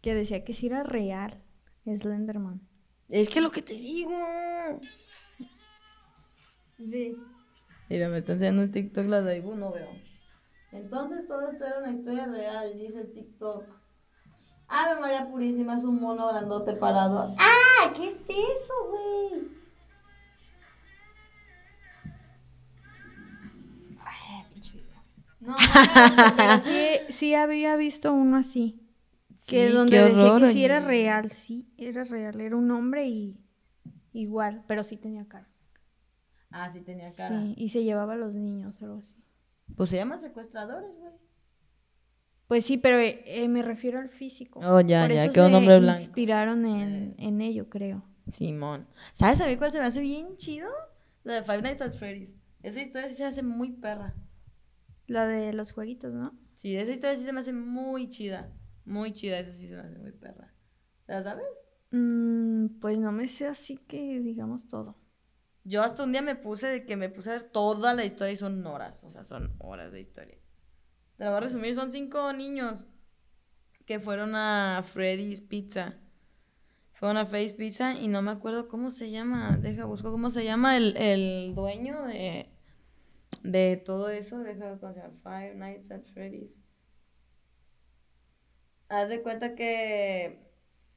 que 0.00 0.14
decía 0.14 0.45
que 0.45 0.55
sí 0.55 0.67
era 0.67 0.83
real 0.83 1.43
Slenderman. 1.85 2.61
Es 3.09 3.28
que 3.28 3.40
lo 3.40 3.50
que 3.50 3.62
te 3.62 3.75
digo. 3.75 4.11
Mira, 7.88 8.09
me 8.09 8.19
está 8.19 8.33
enseñando 8.33 8.62
en 8.62 8.73
TikTok 8.73 9.07
la 9.07 9.23
de 9.23 9.38
Ibu, 9.38 9.55
no 9.55 9.73
veo. 9.73 9.88
Entonces 10.73 11.26
todo 11.26 11.50
esto 11.50 11.64
era 11.64 11.78
una 11.78 11.93
historia 11.93 12.26
real, 12.26 12.78
dice 12.78 13.05
TikTok. 13.05 13.64
Ave 14.69 15.00
María 15.00 15.31
Purísima 15.31 15.76
es 15.76 15.83
un 15.83 15.99
mono 15.99 16.28
grandote 16.28 16.75
parado. 16.75 17.35
¡Ah! 17.38 17.90
¿Qué 17.95 18.09
es 18.09 18.21
eso, 18.28 18.75
güey? 18.90 19.58
No, 25.49 25.57
Pero 26.37 26.61
sí, 26.61 26.88
sí 27.11 27.35
había 27.35 27.75
visto 27.76 28.12
uno 28.12 28.37
así. 28.37 28.81
Que 29.47 29.69
Sí, 29.69 29.73
donde 29.73 29.97
qué 29.97 30.02
decía 30.02 30.25
horror, 30.35 30.40
que 30.43 30.52
sí 30.52 30.64
era 30.64 30.81
real, 30.81 31.31
sí, 31.31 31.73
era 31.78 32.05
real, 32.05 32.38
era 32.40 32.55
un 32.55 32.71
hombre 32.71 33.09
y 33.09 33.40
igual, 34.12 34.62
pero 34.67 34.83
sí 34.83 34.99
tenía 34.99 35.26
cara. 35.26 35.49
Ah, 36.50 36.69
sí 36.69 36.81
tenía 36.83 37.11
cara. 37.12 37.40
Sí, 37.40 37.55
y 37.57 37.71
se 37.71 37.83
llevaba 37.83 38.12
a 38.12 38.17
los 38.17 38.35
niños, 38.35 38.81
algo 38.83 38.99
así. 38.99 39.17
Pues 39.75 39.88
se 39.90 39.97
llaman 39.97 40.19
secuestradores, 40.21 40.90
güey. 40.99 41.12
Pues 42.47 42.64
sí, 42.67 42.76
pero 42.78 42.99
eh, 42.99 43.47
me 43.49 43.62
refiero 43.62 43.99
al 44.00 44.09
físico. 44.11 44.61
Oh, 44.62 44.81
ya, 44.81 45.07
Por 45.07 45.14
ya, 45.14 45.25
eso 45.25 45.33
que 45.33 45.40
un 45.40 45.55
hombre 45.55 45.78
blanco. 45.81 46.00
inspiraron 46.02 46.67
en, 46.67 47.14
en 47.19 47.40
ello, 47.40 47.69
creo. 47.71 48.02
Simón. 48.31 48.87
¿Sabes 49.14 49.40
a 49.40 49.47
mí 49.47 49.57
cuál 49.57 49.73
se 49.73 49.78
me 49.78 49.85
hace 49.87 50.00
bien 50.00 50.37
chido? 50.37 50.69
La 51.25 51.35
de 51.35 51.43
Five 51.43 51.62
Nights 51.62 51.83
at 51.83 51.93
Freddy's. 51.93 52.37
Esa 52.62 52.81
historia 52.83 53.09
sí 53.09 53.14
se 53.14 53.25
hace 53.25 53.43
muy 53.43 53.73
perra. 53.73 54.14
La 55.09 55.27
de 55.27 55.55
los 55.55 55.73
jueguitos, 55.73 56.12
¿no? 56.12 56.38
Sí, 56.55 56.77
esa 56.77 56.93
historia 56.93 57.17
sí 57.17 57.25
se 57.25 57.33
me 57.33 57.41
hace 57.41 57.53
muy 57.53 58.09
chida. 58.11 58.53
Muy 58.85 59.12
chida, 59.12 59.38
esa 59.38 59.53
sí 59.53 59.67
se 59.67 59.75
me 59.75 59.83
hace 59.83 59.99
muy 59.99 60.12
perra. 60.12 60.55
¿La 61.07 61.23
sabes? 61.23 61.47
Mm, 61.91 62.79
pues 62.81 62.99
no 62.99 63.11
me 63.11 63.27
sé 63.27 63.47
así 63.47 63.79
que 63.79 64.21
digamos 64.21 64.69
todo. 64.69 64.99
Yo 65.65 65.83
hasta 65.83 66.05
un 66.05 66.12
día 66.12 66.21
me 66.21 66.37
puse 66.37 66.67
de 66.67 66.85
que 66.85 66.97
me 66.97 67.09
puse 67.09 67.31
a 67.31 67.33
ver 67.35 67.50
toda 67.50 67.95
la 67.95 68.05
historia 68.05 68.33
y 68.33 68.37
son 68.37 68.65
horas. 68.67 69.00
O 69.03 69.11
sea, 69.11 69.25
son 69.25 69.55
horas 69.59 69.93
de 69.93 70.00
historia. 70.00 70.38
Te 71.17 71.25
la 71.25 71.31
voy 71.31 71.38
a 71.38 71.41
resumir, 71.41 71.75
son 71.75 71.91
cinco 71.91 72.33
niños 72.35 72.88
que 73.87 74.00
fueron 74.00 74.35
a 74.35 74.83
Freddy's 74.85 75.41
Pizza. 75.41 75.97
Fueron 76.93 77.17
a 77.17 77.25
Freddy's 77.25 77.55
Pizza 77.55 77.95
y 77.95 78.09
no 78.09 78.21
me 78.21 78.31
acuerdo 78.31 78.69
cómo 78.69 78.91
se 78.91 79.11
llama. 79.11 79.57
Deja, 79.57 79.87
busco 79.87 80.11
cómo 80.11 80.29
se 80.29 80.45
llama 80.45 80.77
el, 80.77 80.97
el 80.99 81.55
dueño 81.55 82.03
de, 82.03 82.50
de 83.42 83.76
todo 83.85 84.09
eso. 84.11 84.38
Deja, 84.40 84.78
¿cómo 84.78 84.92
se 84.95 85.00
llama? 85.00 85.16
Five 85.23 85.54
Nights 85.57 85.90
at 85.90 86.02
Freddy's. 86.14 86.50
Haz 88.88 89.09
de 89.09 89.23
cuenta 89.23 89.54
que 89.54 90.38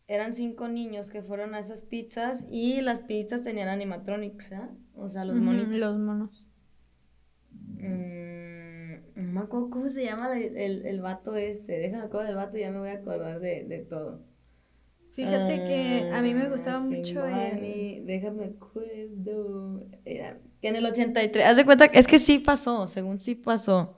eran 0.08 0.34
cinco 0.34 0.68
niños 0.68 1.10
que 1.10 1.24
fueron 1.24 1.54
a 1.56 1.60
esas 1.60 1.82
pizzas 1.84 2.46
y 2.50 2.82
las 2.82 3.02
pizzas 3.02 3.44
tenían 3.44 3.70
animatronics, 3.70 4.52
¿eh? 4.52 4.70
O 4.96 5.10
sea, 5.10 5.26
los 5.26 5.38
Ujú, 5.38 5.40
monitos. 5.40 5.80
Los 5.80 5.98
monos. 5.98 6.44
Mm, 7.78 8.96
no 9.16 9.32
me 9.34 9.42
acuerdo 9.42 9.70
cómo 9.70 9.90
se 9.90 10.04
llama 10.04 10.30
la- 10.30 10.38
el, 10.40 10.86
el 10.86 11.02
vato 11.02 11.36
este. 11.36 11.74
Déjame 11.80 12.04
acuerdo 12.06 12.28
del 12.28 12.36
vato 12.36 12.58
y 12.58 12.62
ya 12.62 12.72
me 12.72 12.80
voy 12.80 12.90
a 12.90 12.94
acordar 12.94 13.40
de, 13.40 13.64
de 13.66 13.80
todo. 13.82 14.22
Fíjate 15.14 15.64
que 15.64 16.08
a 16.12 16.22
mí 16.22 16.34
me 16.34 16.48
Ah, 16.48 16.50
gustaba 16.50 16.82
mucho 16.82 17.28
el... 17.28 18.06
Déjame 18.06 18.46
acuerdo. 18.46 19.86
Era 20.06 20.40
que 20.62 20.68
en 20.68 20.76
el 20.76 20.86
83. 20.86 21.46
Haz 21.46 21.58
de 21.58 21.66
cuenta, 21.66 21.86
es 21.86 22.08
que 22.08 22.20
sí 22.20 22.40
pasó, 22.40 22.88
según 22.88 23.20
sí 23.20 23.36
pasó. 23.36 23.98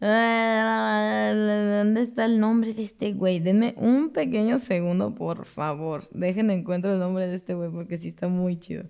¿Dónde 0.00 2.02
está 2.02 2.24
el 2.24 2.40
nombre 2.40 2.74
de 2.74 2.82
este 2.82 3.12
güey? 3.12 3.38
Denme 3.38 3.74
un 3.76 4.10
pequeño 4.10 4.58
segundo, 4.58 5.14
por 5.14 5.44
favor. 5.44 6.02
Dejen 6.10 6.50
encuentro 6.50 6.92
el 6.92 6.98
nombre 6.98 7.28
de 7.28 7.36
este 7.36 7.54
güey 7.54 7.70
porque 7.70 7.98
sí 7.98 8.08
está 8.08 8.26
muy 8.26 8.58
chido. 8.58 8.84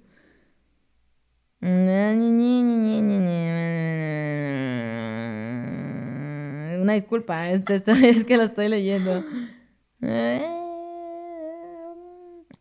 Una 6.80 6.94
disculpa, 6.94 7.50
esto, 7.50 7.74
esto 7.74 7.92
es 8.02 8.24
que 8.24 8.38
lo 8.38 8.44
estoy 8.44 8.68
leyendo. 8.68 9.22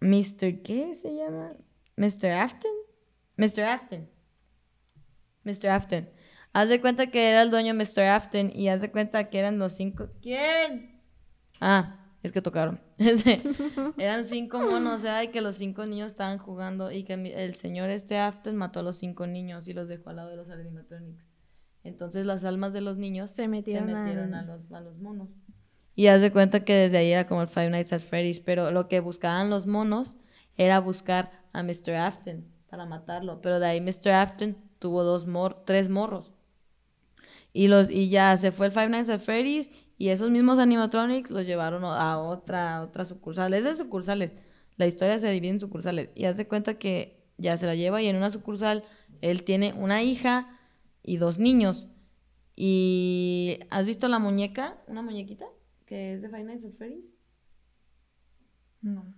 Mr. 0.01 0.62
¿Qué 0.62 0.94
se 0.94 1.15
llama? 1.15 1.53
Mr. 1.96 2.32
Afton. 2.32 2.90
Mr. 3.41 3.63
Afton. 3.63 4.10
Mr. 5.43 5.67
Afton. 5.69 6.10
Haz 6.53 6.69
de 6.69 6.81
cuenta 6.81 7.07
que 7.07 7.29
era 7.29 7.41
el 7.41 7.50
dueño 7.51 7.74
Mr. 7.74 8.01
Afton 8.03 8.51
y 8.53 8.67
haz 8.69 8.81
de 8.81 8.91
cuenta 8.91 9.29
que 9.29 9.39
eran 9.39 9.57
los 9.57 9.74
cinco. 9.74 10.10
¿Quién? 10.21 11.01
Ah, 11.59 11.98
es 12.24 12.31
que 12.31 12.42
tocaron. 12.42 12.79
eran 13.98 14.27
cinco 14.27 14.59
monos, 14.59 14.96
o 14.96 15.00
sea, 15.00 15.24
y 15.24 15.29
que 15.29 15.42
los 15.42 15.55
cinco 15.55 15.85
niños 15.85 16.07
estaban 16.07 16.37
jugando 16.37 16.92
y 16.92 17.03
que 17.03 17.13
el 17.13 17.55
señor 17.55 17.89
este 17.89 18.18
Afton 18.18 18.55
mató 18.57 18.81
a 18.81 18.83
los 18.83 18.98
cinco 18.98 19.25
niños 19.27 19.68
y 19.68 19.74
los 19.74 19.87
dejó 19.87 20.09
al 20.09 20.18
lado 20.18 20.29
de 20.29 20.35
los 20.35 20.50
animatronics. 20.50 21.24
Entonces 21.83 22.25
las 22.25 22.44
almas 22.44 22.74
de 22.74 22.81
los 22.81 22.98
niños 22.98 23.31
Se 23.31 23.48
metieron 23.48 23.87
se 23.87 23.94
metieron 23.96 24.33
al- 24.35 24.50
a, 24.50 24.53
los, 24.53 24.72
a 24.72 24.81
los 24.81 25.00
monos. 25.00 25.29
Y 25.96 26.07
haz 26.07 26.22
de 26.22 26.31
cuenta 26.31 26.63
que 26.63 26.74
desde 26.74 26.98
ahí 26.98 27.11
era 27.11 27.27
como 27.27 27.42
el 27.42 27.48
Five 27.48 27.70
Nights 27.72 27.92
at 27.94 28.01
Freddy's, 28.01 28.39
pero 28.39 28.72
lo 28.72 28.87
que 28.87 29.00
buscaban 29.00 29.50
los 29.50 29.66
monos 29.66 30.18
era 30.57 30.79
buscar 30.79 31.31
a 31.53 31.63
Mr. 31.63 31.96
Afton 31.96 32.46
para 32.72 32.86
matarlo. 32.86 33.42
Pero 33.42 33.60
de 33.60 33.68
ahí 33.68 33.81
Mr. 33.81 34.12
Afton 34.12 34.57
tuvo 34.79 35.03
dos 35.03 35.27
mor 35.27 35.62
tres 35.66 35.90
morros. 35.90 36.31
Y, 37.53 37.68
los, 37.68 37.90
y 37.90 38.10
ya 38.10 38.36
se 38.38 38.51
fue 38.51 38.68
el 38.68 38.72
Five 38.72 38.90
Nights 38.90 39.10
at 39.10 39.20
Freddy's 39.20 39.70
y 39.98 40.07
esos 40.07 40.31
mismos 40.31 40.57
animatronics 40.57 41.29
los 41.31 41.46
llevaron 41.46 41.84
a 41.84 42.18
otra, 42.18 42.81
otra 42.81 43.03
sucursal. 43.03 43.53
Es 43.53 43.66
de 43.66 43.75
sucursales. 43.75 44.34
La 44.77 44.88
historia 44.88 45.20
se 45.20 45.29
divide 45.29 45.51
en 45.51 45.60
sucursales. 45.60 46.10
Y 46.16 46.25
haz 46.25 46.38
de 46.38 46.48
cuenta 46.48 46.75
que 46.79 47.22
ya 47.38 47.57
se 47.57 47.66
la 47.66 47.75
lleva 47.75 48.01
y 48.01 48.07
en 48.07 48.16
una 48.16 48.29
sucursal 48.29 48.86
él 49.20 49.44
tiene 49.44 49.74
una 49.74 50.01
hija 50.01 50.57
y 51.03 51.18
dos 51.18 51.40
niños. 51.40 51.90
Y 52.55 53.60
¿has 53.70 53.86
visto 53.86 54.07
la 54.07 54.20
muñeca? 54.20 54.81
Una 54.88 55.01
muñequita 55.01 55.46
que 55.86 56.14
es 56.14 56.22
de 56.22 56.29
Five 56.29 56.46
Nights 56.46 56.66
at 56.66 56.72
Freddy's. 56.72 57.03
No. 58.81 59.14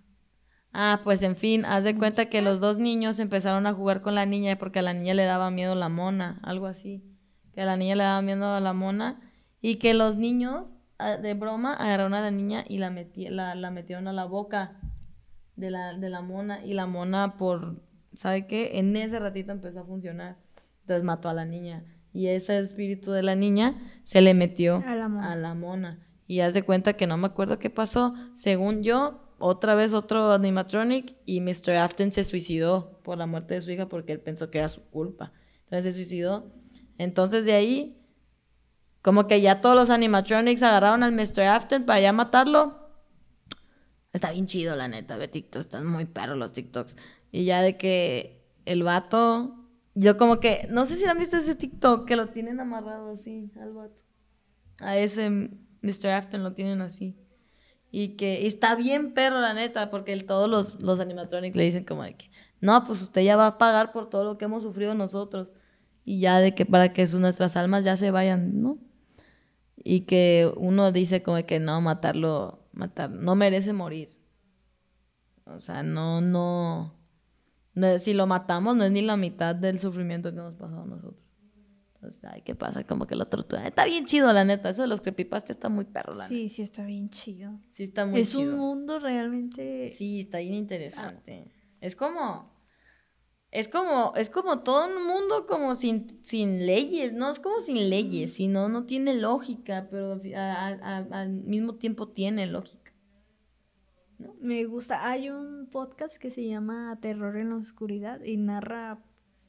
Ah, 0.76 1.00
pues 1.04 1.22
en 1.22 1.36
fin, 1.36 1.64
haz 1.64 1.84
de 1.84 1.96
cuenta 1.96 2.26
que 2.26 2.42
los 2.42 2.58
dos 2.60 2.78
niños 2.78 3.20
empezaron 3.20 3.66
a 3.68 3.72
jugar 3.72 4.02
con 4.02 4.14
la 4.16 4.26
niña 4.26 4.56
porque 4.58 4.80
a 4.80 4.82
la 4.82 4.92
niña 4.92 5.14
le 5.14 5.24
daba 5.24 5.50
miedo 5.52 5.76
la 5.76 5.88
mona, 5.88 6.40
algo 6.42 6.66
así. 6.66 7.02
Que 7.54 7.60
a 7.60 7.64
la 7.64 7.76
niña 7.76 7.94
le 7.94 8.02
daba 8.02 8.20
miedo 8.22 8.44
a 8.52 8.58
la 8.60 8.72
mona 8.72 9.20
y 9.60 9.76
que 9.76 9.94
los 9.94 10.16
niños, 10.16 10.74
ah, 10.98 11.16
de 11.16 11.34
broma, 11.34 11.74
agarraron 11.74 12.12
a 12.14 12.20
la 12.20 12.32
niña 12.32 12.64
y 12.68 12.78
la, 12.78 12.90
metí- 12.90 13.28
la, 13.30 13.54
la 13.54 13.70
metieron 13.70 14.08
a 14.08 14.12
la 14.12 14.24
boca 14.24 14.80
de 15.54 15.70
la, 15.70 15.94
de 15.94 16.10
la 16.10 16.20
mona 16.22 16.64
y 16.66 16.74
la 16.74 16.86
mona 16.86 17.36
por, 17.38 17.80
¿sabe 18.12 18.48
qué? 18.48 18.72
En 18.78 18.96
ese 18.96 19.20
ratito 19.20 19.52
empezó 19.52 19.80
a 19.80 19.84
funcionar. 19.84 20.36
Entonces 20.80 21.04
mató 21.04 21.28
a 21.28 21.34
la 21.34 21.44
niña 21.44 21.84
y 22.12 22.26
ese 22.26 22.58
espíritu 22.58 23.12
de 23.12 23.22
la 23.22 23.36
niña 23.36 23.80
se 24.02 24.20
le 24.20 24.34
metió 24.34 24.82
A 24.86 24.96
la 24.96 25.08
mona. 25.08 25.32
a 25.32 25.36
la 25.36 25.54
mona. 25.54 25.98
Y 26.26 26.40
haz 26.40 26.52
de 26.54 26.62
cuenta 26.64 26.94
que 26.94 27.06
no 27.06 27.16
me 27.16 27.26
acuerdo 27.26 27.58
qué 27.60 27.70
pasó. 27.70 28.14
Según 28.34 28.82
yo, 28.82 29.23
otra 29.38 29.74
vez 29.74 29.92
otro 29.92 30.32
animatronic 30.32 31.16
y 31.24 31.40
Mr. 31.40 31.76
Afton 31.76 32.12
se 32.12 32.24
suicidó 32.24 33.00
por 33.02 33.18
la 33.18 33.26
muerte 33.26 33.54
de 33.54 33.62
su 33.62 33.70
hija 33.70 33.88
porque 33.88 34.12
él 34.12 34.20
pensó 34.20 34.50
que 34.50 34.58
era 34.58 34.68
su 34.68 34.82
culpa. 34.82 35.32
Entonces 35.64 35.84
se 35.84 35.92
suicidó. 35.92 36.52
Entonces 36.98 37.44
de 37.44 37.52
ahí, 37.52 38.00
como 39.02 39.26
que 39.26 39.40
ya 39.40 39.60
todos 39.60 39.76
los 39.76 39.90
animatronics 39.90 40.62
agarraron 40.62 41.02
al 41.02 41.12
Mr. 41.12 41.42
Afton 41.42 41.84
para 41.84 42.00
ya 42.00 42.12
matarlo. 42.12 42.84
Está 44.12 44.30
bien 44.30 44.46
chido, 44.46 44.76
la 44.76 44.88
neta, 44.88 45.16
ve 45.16 45.28
TikTok. 45.28 45.60
Están 45.60 45.86
muy 45.86 46.04
perros 46.04 46.38
los 46.38 46.52
TikToks. 46.52 46.96
Y 47.32 47.44
ya 47.44 47.62
de 47.62 47.76
que 47.76 48.44
el 48.64 48.82
vato. 48.84 49.56
Yo 49.94 50.16
como 50.16 50.38
que. 50.38 50.68
No 50.70 50.86
sé 50.86 50.96
si 50.96 51.04
han 51.04 51.18
visto 51.18 51.36
ese 51.36 51.56
TikTok 51.56 52.06
que 52.06 52.16
lo 52.16 52.28
tienen 52.28 52.60
amarrado 52.60 53.10
así 53.10 53.50
al 53.60 53.72
vato. 53.72 54.02
A 54.78 54.96
ese 54.96 55.30
Mr. 55.82 56.10
Afton 56.10 56.44
lo 56.44 56.52
tienen 56.54 56.80
así. 56.80 57.16
Y 57.96 58.16
que 58.16 58.48
está 58.48 58.74
bien 58.74 59.14
perro, 59.14 59.38
la 59.38 59.54
neta, 59.54 59.88
porque 59.88 60.16
todos 60.24 60.50
los, 60.50 60.82
los 60.82 60.98
animatronics 60.98 61.56
le 61.56 61.62
dicen 61.62 61.84
como 61.84 62.02
de 62.02 62.16
que, 62.16 62.28
no, 62.60 62.84
pues 62.86 63.00
usted 63.00 63.22
ya 63.22 63.36
va 63.36 63.46
a 63.46 63.56
pagar 63.56 63.92
por 63.92 64.10
todo 64.10 64.24
lo 64.24 64.36
que 64.36 64.46
hemos 64.46 64.64
sufrido 64.64 64.96
nosotros. 64.96 65.46
Y 66.02 66.18
ya 66.18 66.40
de 66.40 66.56
que 66.56 66.66
para 66.66 66.92
que 66.92 67.06
sus, 67.06 67.20
nuestras 67.20 67.56
almas 67.56 67.84
ya 67.84 67.96
se 67.96 68.10
vayan, 68.10 68.60
¿no? 68.60 68.78
Y 69.76 70.06
que 70.06 70.52
uno 70.56 70.90
dice 70.90 71.22
como 71.22 71.36
de 71.36 71.46
que 71.46 71.60
no, 71.60 71.80
matarlo, 71.80 72.66
matar, 72.72 73.10
no 73.10 73.36
merece 73.36 73.72
morir. 73.72 74.18
O 75.44 75.60
sea, 75.60 75.84
no, 75.84 76.20
no, 76.20 76.96
si 77.98 78.12
lo 78.12 78.26
matamos 78.26 78.76
no 78.76 78.82
es 78.82 78.90
ni 78.90 79.02
la 79.02 79.16
mitad 79.16 79.54
del 79.54 79.78
sufrimiento 79.78 80.32
que 80.32 80.40
hemos 80.40 80.54
pasado 80.54 80.84
nosotros. 80.84 81.23
Ay, 82.24 82.42
¿qué 82.42 82.54
pasa? 82.54 82.84
Como 82.84 83.06
que 83.06 83.14
lo 83.16 83.26
torturan. 83.26 83.66
Está 83.66 83.84
bien 83.84 84.04
chido, 84.04 84.32
la 84.32 84.44
neta. 84.44 84.70
Eso 84.70 84.82
de 84.82 84.88
los 84.88 85.00
creepypastas 85.00 85.56
está 85.56 85.68
muy 85.68 85.84
perro, 85.84 86.12
la 86.14 86.24
neta. 86.24 86.28
Sí, 86.28 86.48
sí, 86.48 86.62
está 86.62 86.84
bien 86.84 87.10
chido. 87.10 87.58
Sí, 87.70 87.82
está 87.84 88.06
muy 88.06 88.20
es 88.20 88.32
chido. 88.32 88.52
un 88.54 88.58
mundo 88.58 88.98
realmente... 88.98 89.90
Sí, 89.90 90.20
está 90.20 90.38
bien 90.38 90.54
interesante. 90.54 91.46
Es 91.80 91.96
como. 91.96 92.52
Es 93.50 93.68
como, 93.68 94.12
es 94.16 94.30
como 94.30 94.60
todo 94.64 94.86
un 94.88 95.06
mundo 95.06 95.46
como 95.46 95.76
sin, 95.76 96.18
sin 96.24 96.66
leyes, 96.66 97.12
¿no? 97.12 97.30
Es 97.30 97.38
como 97.38 97.60
sin 97.60 97.88
leyes, 97.88 98.32
sino 98.34 98.68
no 98.68 98.84
tiene 98.84 99.14
lógica, 99.14 99.86
pero 99.90 100.20
a- 100.36 100.66
a- 100.66 100.96
a- 100.98 101.20
al 101.20 101.30
mismo 101.30 101.76
tiempo 101.76 102.08
tiene 102.08 102.48
lógica. 102.48 102.92
Me 104.40 104.64
gusta. 104.64 105.08
Hay 105.08 105.30
un 105.30 105.68
podcast 105.70 106.16
que 106.16 106.30
se 106.32 106.44
llama 106.46 106.98
Terror 107.00 107.36
en 107.36 107.50
la 107.50 107.56
Oscuridad 107.56 108.22
y 108.24 108.36
narra 108.36 109.04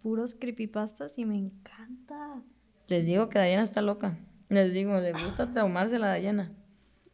puros 0.05 0.35
creepypastas 0.35 1.17
y 1.17 1.25
me 1.25 1.35
encanta. 1.35 2.43
Les 2.85 3.07
digo 3.07 3.27
que 3.27 3.39
Dayana 3.39 3.63
está 3.63 3.81
loca. 3.81 4.19
Les 4.49 4.71
digo, 4.71 4.99
le 4.99 5.13
gusta 5.13 5.51
traumarse 5.51 5.97
la 5.97 6.09
Dayana. 6.09 6.53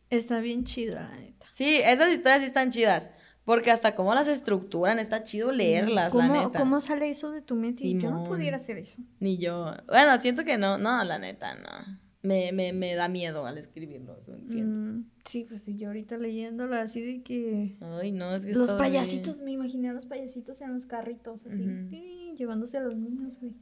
Está 0.09 0.41
bien 0.41 0.65
chido, 0.65 0.95
la 0.95 1.09
neta. 1.17 1.47
Sí, 1.53 1.77
esas 1.85 2.09
historias 2.11 2.41
sí 2.41 2.47
están 2.47 2.69
chidas. 2.69 3.09
Porque 3.45 3.71
hasta 3.71 3.95
cómo 3.95 4.13
las 4.13 4.27
estructuran, 4.27 4.99
está 4.99 5.23
chido 5.23 5.53
leerlas, 5.53 6.13
la 6.13 6.27
¿Cómo, 6.27 6.33
neta. 6.33 6.59
¿Cómo 6.59 6.81
sale 6.81 7.09
eso 7.09 7.31
de 7.31 7.41
tu 7.41 7.55
mente? 7.55 7.89
Yo 7.93 8.11
no 8.11 8.23
Simón. 8.23 8.27
pudiera 8.27 8.57
hacer 8.57 8.77
eso. 8.77 9.01
Ni 9.21 9.37
yo. 9.37 9.73
Bueno, 9.87 10.17
siento 10.19 10.43
que 10.43 10.57
no, 10.57 10.77
no, 10.77 11.01
la 11.05 11.17
neta, 11.17 11.55
no. 11.55 11.97
Me, 12.23 12.51
me, 12.51 12.71
me 12.73 12.93
da 12.95 13.07
miedo 13.07 13.45
al 13.45 13.57
escribirlo. 13.57 14.17
eso 14.17 14.33
entiendo. 14.33 14.75
Mm, 14.93 15.05
sí, 15.25 15.45
pues 15.47 15.63
sí, 15.63 15.77
yo 15.77 15.87
ahorita 15.87 16.17
leyéndolo 16.17 16.75
así 16.75 17.01
de 17.01 17.23
que... 17.23 17.75
Ay, 17.81 18.11
no, 18.11 18.35
es 18.35 18.45
que 18.45 18.53
Los 18.53 18.73
payasitos, 18.73 19.39
me 19.39 19.51
imaginé 19.51 19.89
a 19.89 19.93
los 19.93 20.05
payasitos 20.05 20.61
en 20.61 20.73
los 20.73 20.85
carritos, 20.85 21.45
así, 21.45 22.33
llevándose 22.37 22.77
a 22.77 22.81
los 22.81 22.95
niños, 22.95 23.37
güey. 23.39 23.55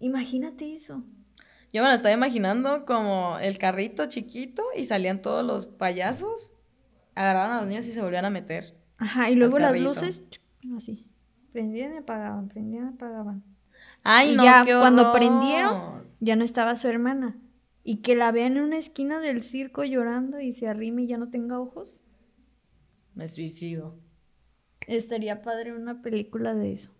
Imagínate 0.00 0.74
eso. 0.74 1.02
Yo 1.72 1.82
me 1.82 1.88
lo 1.88 1.94
estaba 1.94 2.14
imaginando 2.14 2.84
como 2.86 3.38
el 3.40 3.58
carrito 3.58 4.06
chiquito 4.06 4.62
y 4.76 4.84
salían 4.86 5.20
todos 5.20 5.44
los 5.44 5.66
payasos, 5.66 6.52
agarraban 7.14 7.50
a 7.50 7.60
los 7.60 7.68
niños 7.68 7.86
y 7.86 7.92
se 7.92 8.00
volvían 8.00 8.24
a 8.24 8.30
meter. 8.30 8.74
Ajá, 8.96 9.30
y 9.30 9.34
luego 9.34 9.58
las 9.58 9.78
luces, 9.80 10.24
así. 10.76 11.04
Prendían 11.52 11.94
y 11.94 11.98
apagaban, 11.98 12.48
prendían 12.48 12.86
y 12.86 12.94
apagaban. 12.94 13.44
Ay, 14.02 14.32
Y 14.32 14.36
no, 14.36 14.44
ya 14.44 14.62
qué 14.64 14.74
cuando 14.78 15.02
horror. 15.02 15.14
prendieron, 15.18 16.07
Ya 16.20 16.36
no 16.36 16.44
estaba 16.44 16.76
su 16.76 16.88
hermana. 16.88 17.36
Y 17.84 18.02
que 18.02 18.14
la 18.14 18.32
vean 18.32 18.56
en 18.56 18.64
una 18.64 18.78
esquina 18.78 19.20
del 19.20 19.42
circo 19.42 19.84
llorando 19.84 20.40
y 20.40 20.52
se 20.52 20.68
arrime 20.68 21.02
y 21.02 21.06
ya 21.06 21.16
no 21.16 21.30
tenga 21.30 21.60
ojos. 21.60 22.02
Me 23.14 23.28
suicido. 23.28 23.98
Estaría 24.86 25.42
padre 25.42 25.74
una 25.74 26.02
película 26.02 26.54
de 26.54 26.72
eso. 26.72 26.92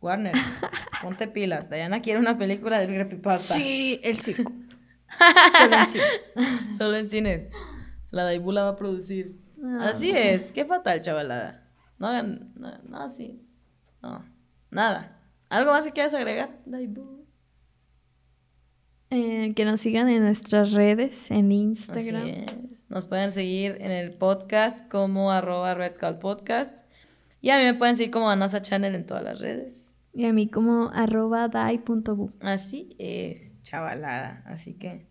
Warner, 0.00 0.32
ponte 1.02 1.26
pilas. 1.28 1.68
Diana 1.68 2.00
quiere 2.02 2.20
una 2.20 2.38
película 2.38 2.78
de 2.78 2.86
creepypasta. 2.86 3.54
Sí, 3.54 4.00
el 4.02 4.18
circo. 4.18 4.52
Solo 5.58 5.76
en 5.76 5.88
cine. 5.88 6.04
Solo 6.78 6.96
en 6.96 7.08
cines. 7.08 7.48
La 8.10 8.24
Daibu 8.24 8.52
la 8.52 8.62
va 8.62 8.68
a 8.70 8.76
producir. 8.76 9.40
Ah. 9.62 9.88
Así 9.90 10.10
es. 10.10 10.52
Qué 10.52 10.64
fatal, 10.64 11.00
chavalada. 11.00 11.68
No 11.98 12.06
hagan... 12.06 12.52
No, 12.54 12.78
no, 12.84 13.00
así. 13.00 13.44
No. 14.02 14.24
Nada. 14.70 15.17
¿Algo 15.48 15.72
más 15.72 15.84
que 15.84 15.92
quieras 15.92 16.14
agregar? 16.14 16.60
Daibu. 16.66 17.26
Eh, 19.10 19.54
que 19.56 19.64
nos 19.64 19.80
sigan 19.80 20.10
en 20.10 20.22
nuestras 20.22 20.72
redes, 20.72 21.30
en 21.30 21.46
Así 21.46 21.54
Instagram. 21.54 22.26
es. 22.26 22.90
Nos 22.90 23.06
pueden 23.06 23.32
seguir 23.32 23.76
en 23.80 23.90
el 23.90 24.12
podcast 24.12 24.86
como 24.90 25.30
arroba 25.32 25.74
redcalpodcast. 25.74 26.86
Y 27.40 27.50
a 27.50 27.58
mí 27.58 27.64
me 27.64 27.74
pueden 27.74 27.96
seguir 27.96 28.10
como 28.10 28.28
Anasa 28.28 28.60
Channel 28.60 28.94
en 28.94 29.06
todas 29.06 29.24
las 29.24 29.38
redes. 29.40 29.94
Y 30.12 30.26
a 30.26 30.32
mí 30.32 30.48
como 30.50 30.90
arroba 30.92 31.48
dai.bu. 31.48 32.32
Así 32.40 32.94
es, 32.98 33.54
chavalada. 33.62 34.42
Así 34.46 34.74
que... 34.74 35.06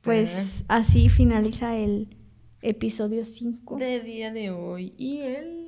Pues 0.00 0.64
así 0.68 1.08
finaliza 1.08 1.76
el 1.76 2.16
episodio 2.62 3.24
5. 3.24 3.76
de 3.76 4.00
día 4.00 4.32
de 4.32 4.50
hoy. 4.50 4.94
Y 4.96 5.18
el. 5.22 5.66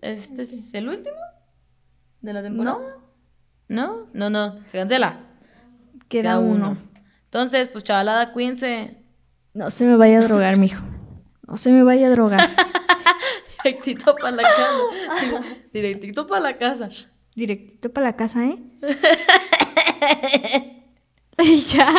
¿Este 0.00 0.42
es 0.42 0.72
el 0.72 0.88
último? 0.88 1.16
¿De 2.26 2.32
la 2.32 2.42
temporada? 2.42 2.78
No, 3.68 4.08
no, 4.12 4.30
no. 4.30 4.54
Se 4.72 4.78
cancela. 4.78 5.20
Queda 6.08 6.40
uno. 6.40 6.76
Entonces, 7.26 7.68
pues 7.68 7.84
chavalada, 7.84 8.32
cuídense. 8.32 8.96
No 9.54 9.70
se 9.70 9.84
me 9.84 9.94
vaya 9.96 10.18
a 10.18 10.22
drogar, 10.22 10.56
mijo. 10.56 10.82
No 11.46 11.56
se 11.56 11.70
me 11.70 11.84
vaya 11.84 12.08
a 12.08 12.10
drogar. 12.10 12.40
Directito 13.62 14.16
para 14.16 14.32
la 14.36 14.42
casa. 14.42 15.40
Directito 15.72 16.26
para 16.26 16.40
la 16.40 16.56
casa. 16.58 16.88
Directito 17.36 17.92
para 17.92 18.06
la 18.08 18.16
casa, 18.16 18.44
¿eh? 18.44 18.58
Ya. 21.72 21.94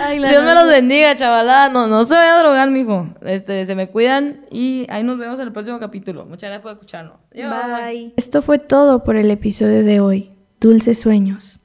Ay, 0.00 0.18
Dios 0.18 0.44
me 0.44 0.54
los 0.54 0.68
bendiga, 0.68 1.16
chavalada. 1.16 1.68
No, 1.68 1.86
no 1.86 2.04
se 2.04 2.14
vaya 2.14 2.36
a 2.36 2.38
drogar, 2.40 2.70
mijo. 2.70 3.08
Este, 3.24 3.64
se 3.66 3.74
me 3.74 3.88
cuidan 3.88 4.46
y 4.50 4.86
ahí 4.88 5.02
nos 5.02 5.18
vemos 5.18 5.38
en 5.40 5.46
el 5.46 5.52
próximo 5.52 5.78
capítulo. 5.78 6.24
Muchas 6.24 6.48
gracias 6.48 6.62
por 6.62 6.72
escucharnos. 6.72 7.18
Adiós. 7.32 7.52
Bye. 7.52 8.14
Esto 8.16 8.42
fue 8.42 8.58
todo 8.58 9.04
por 9.04 9.16
el 9.16 9.30
episodio 9.30 9.84
de 9.84 10.00
hoy. 10.00 10.30
Dulces 10.60 11.00
sueños. 11.00 11.63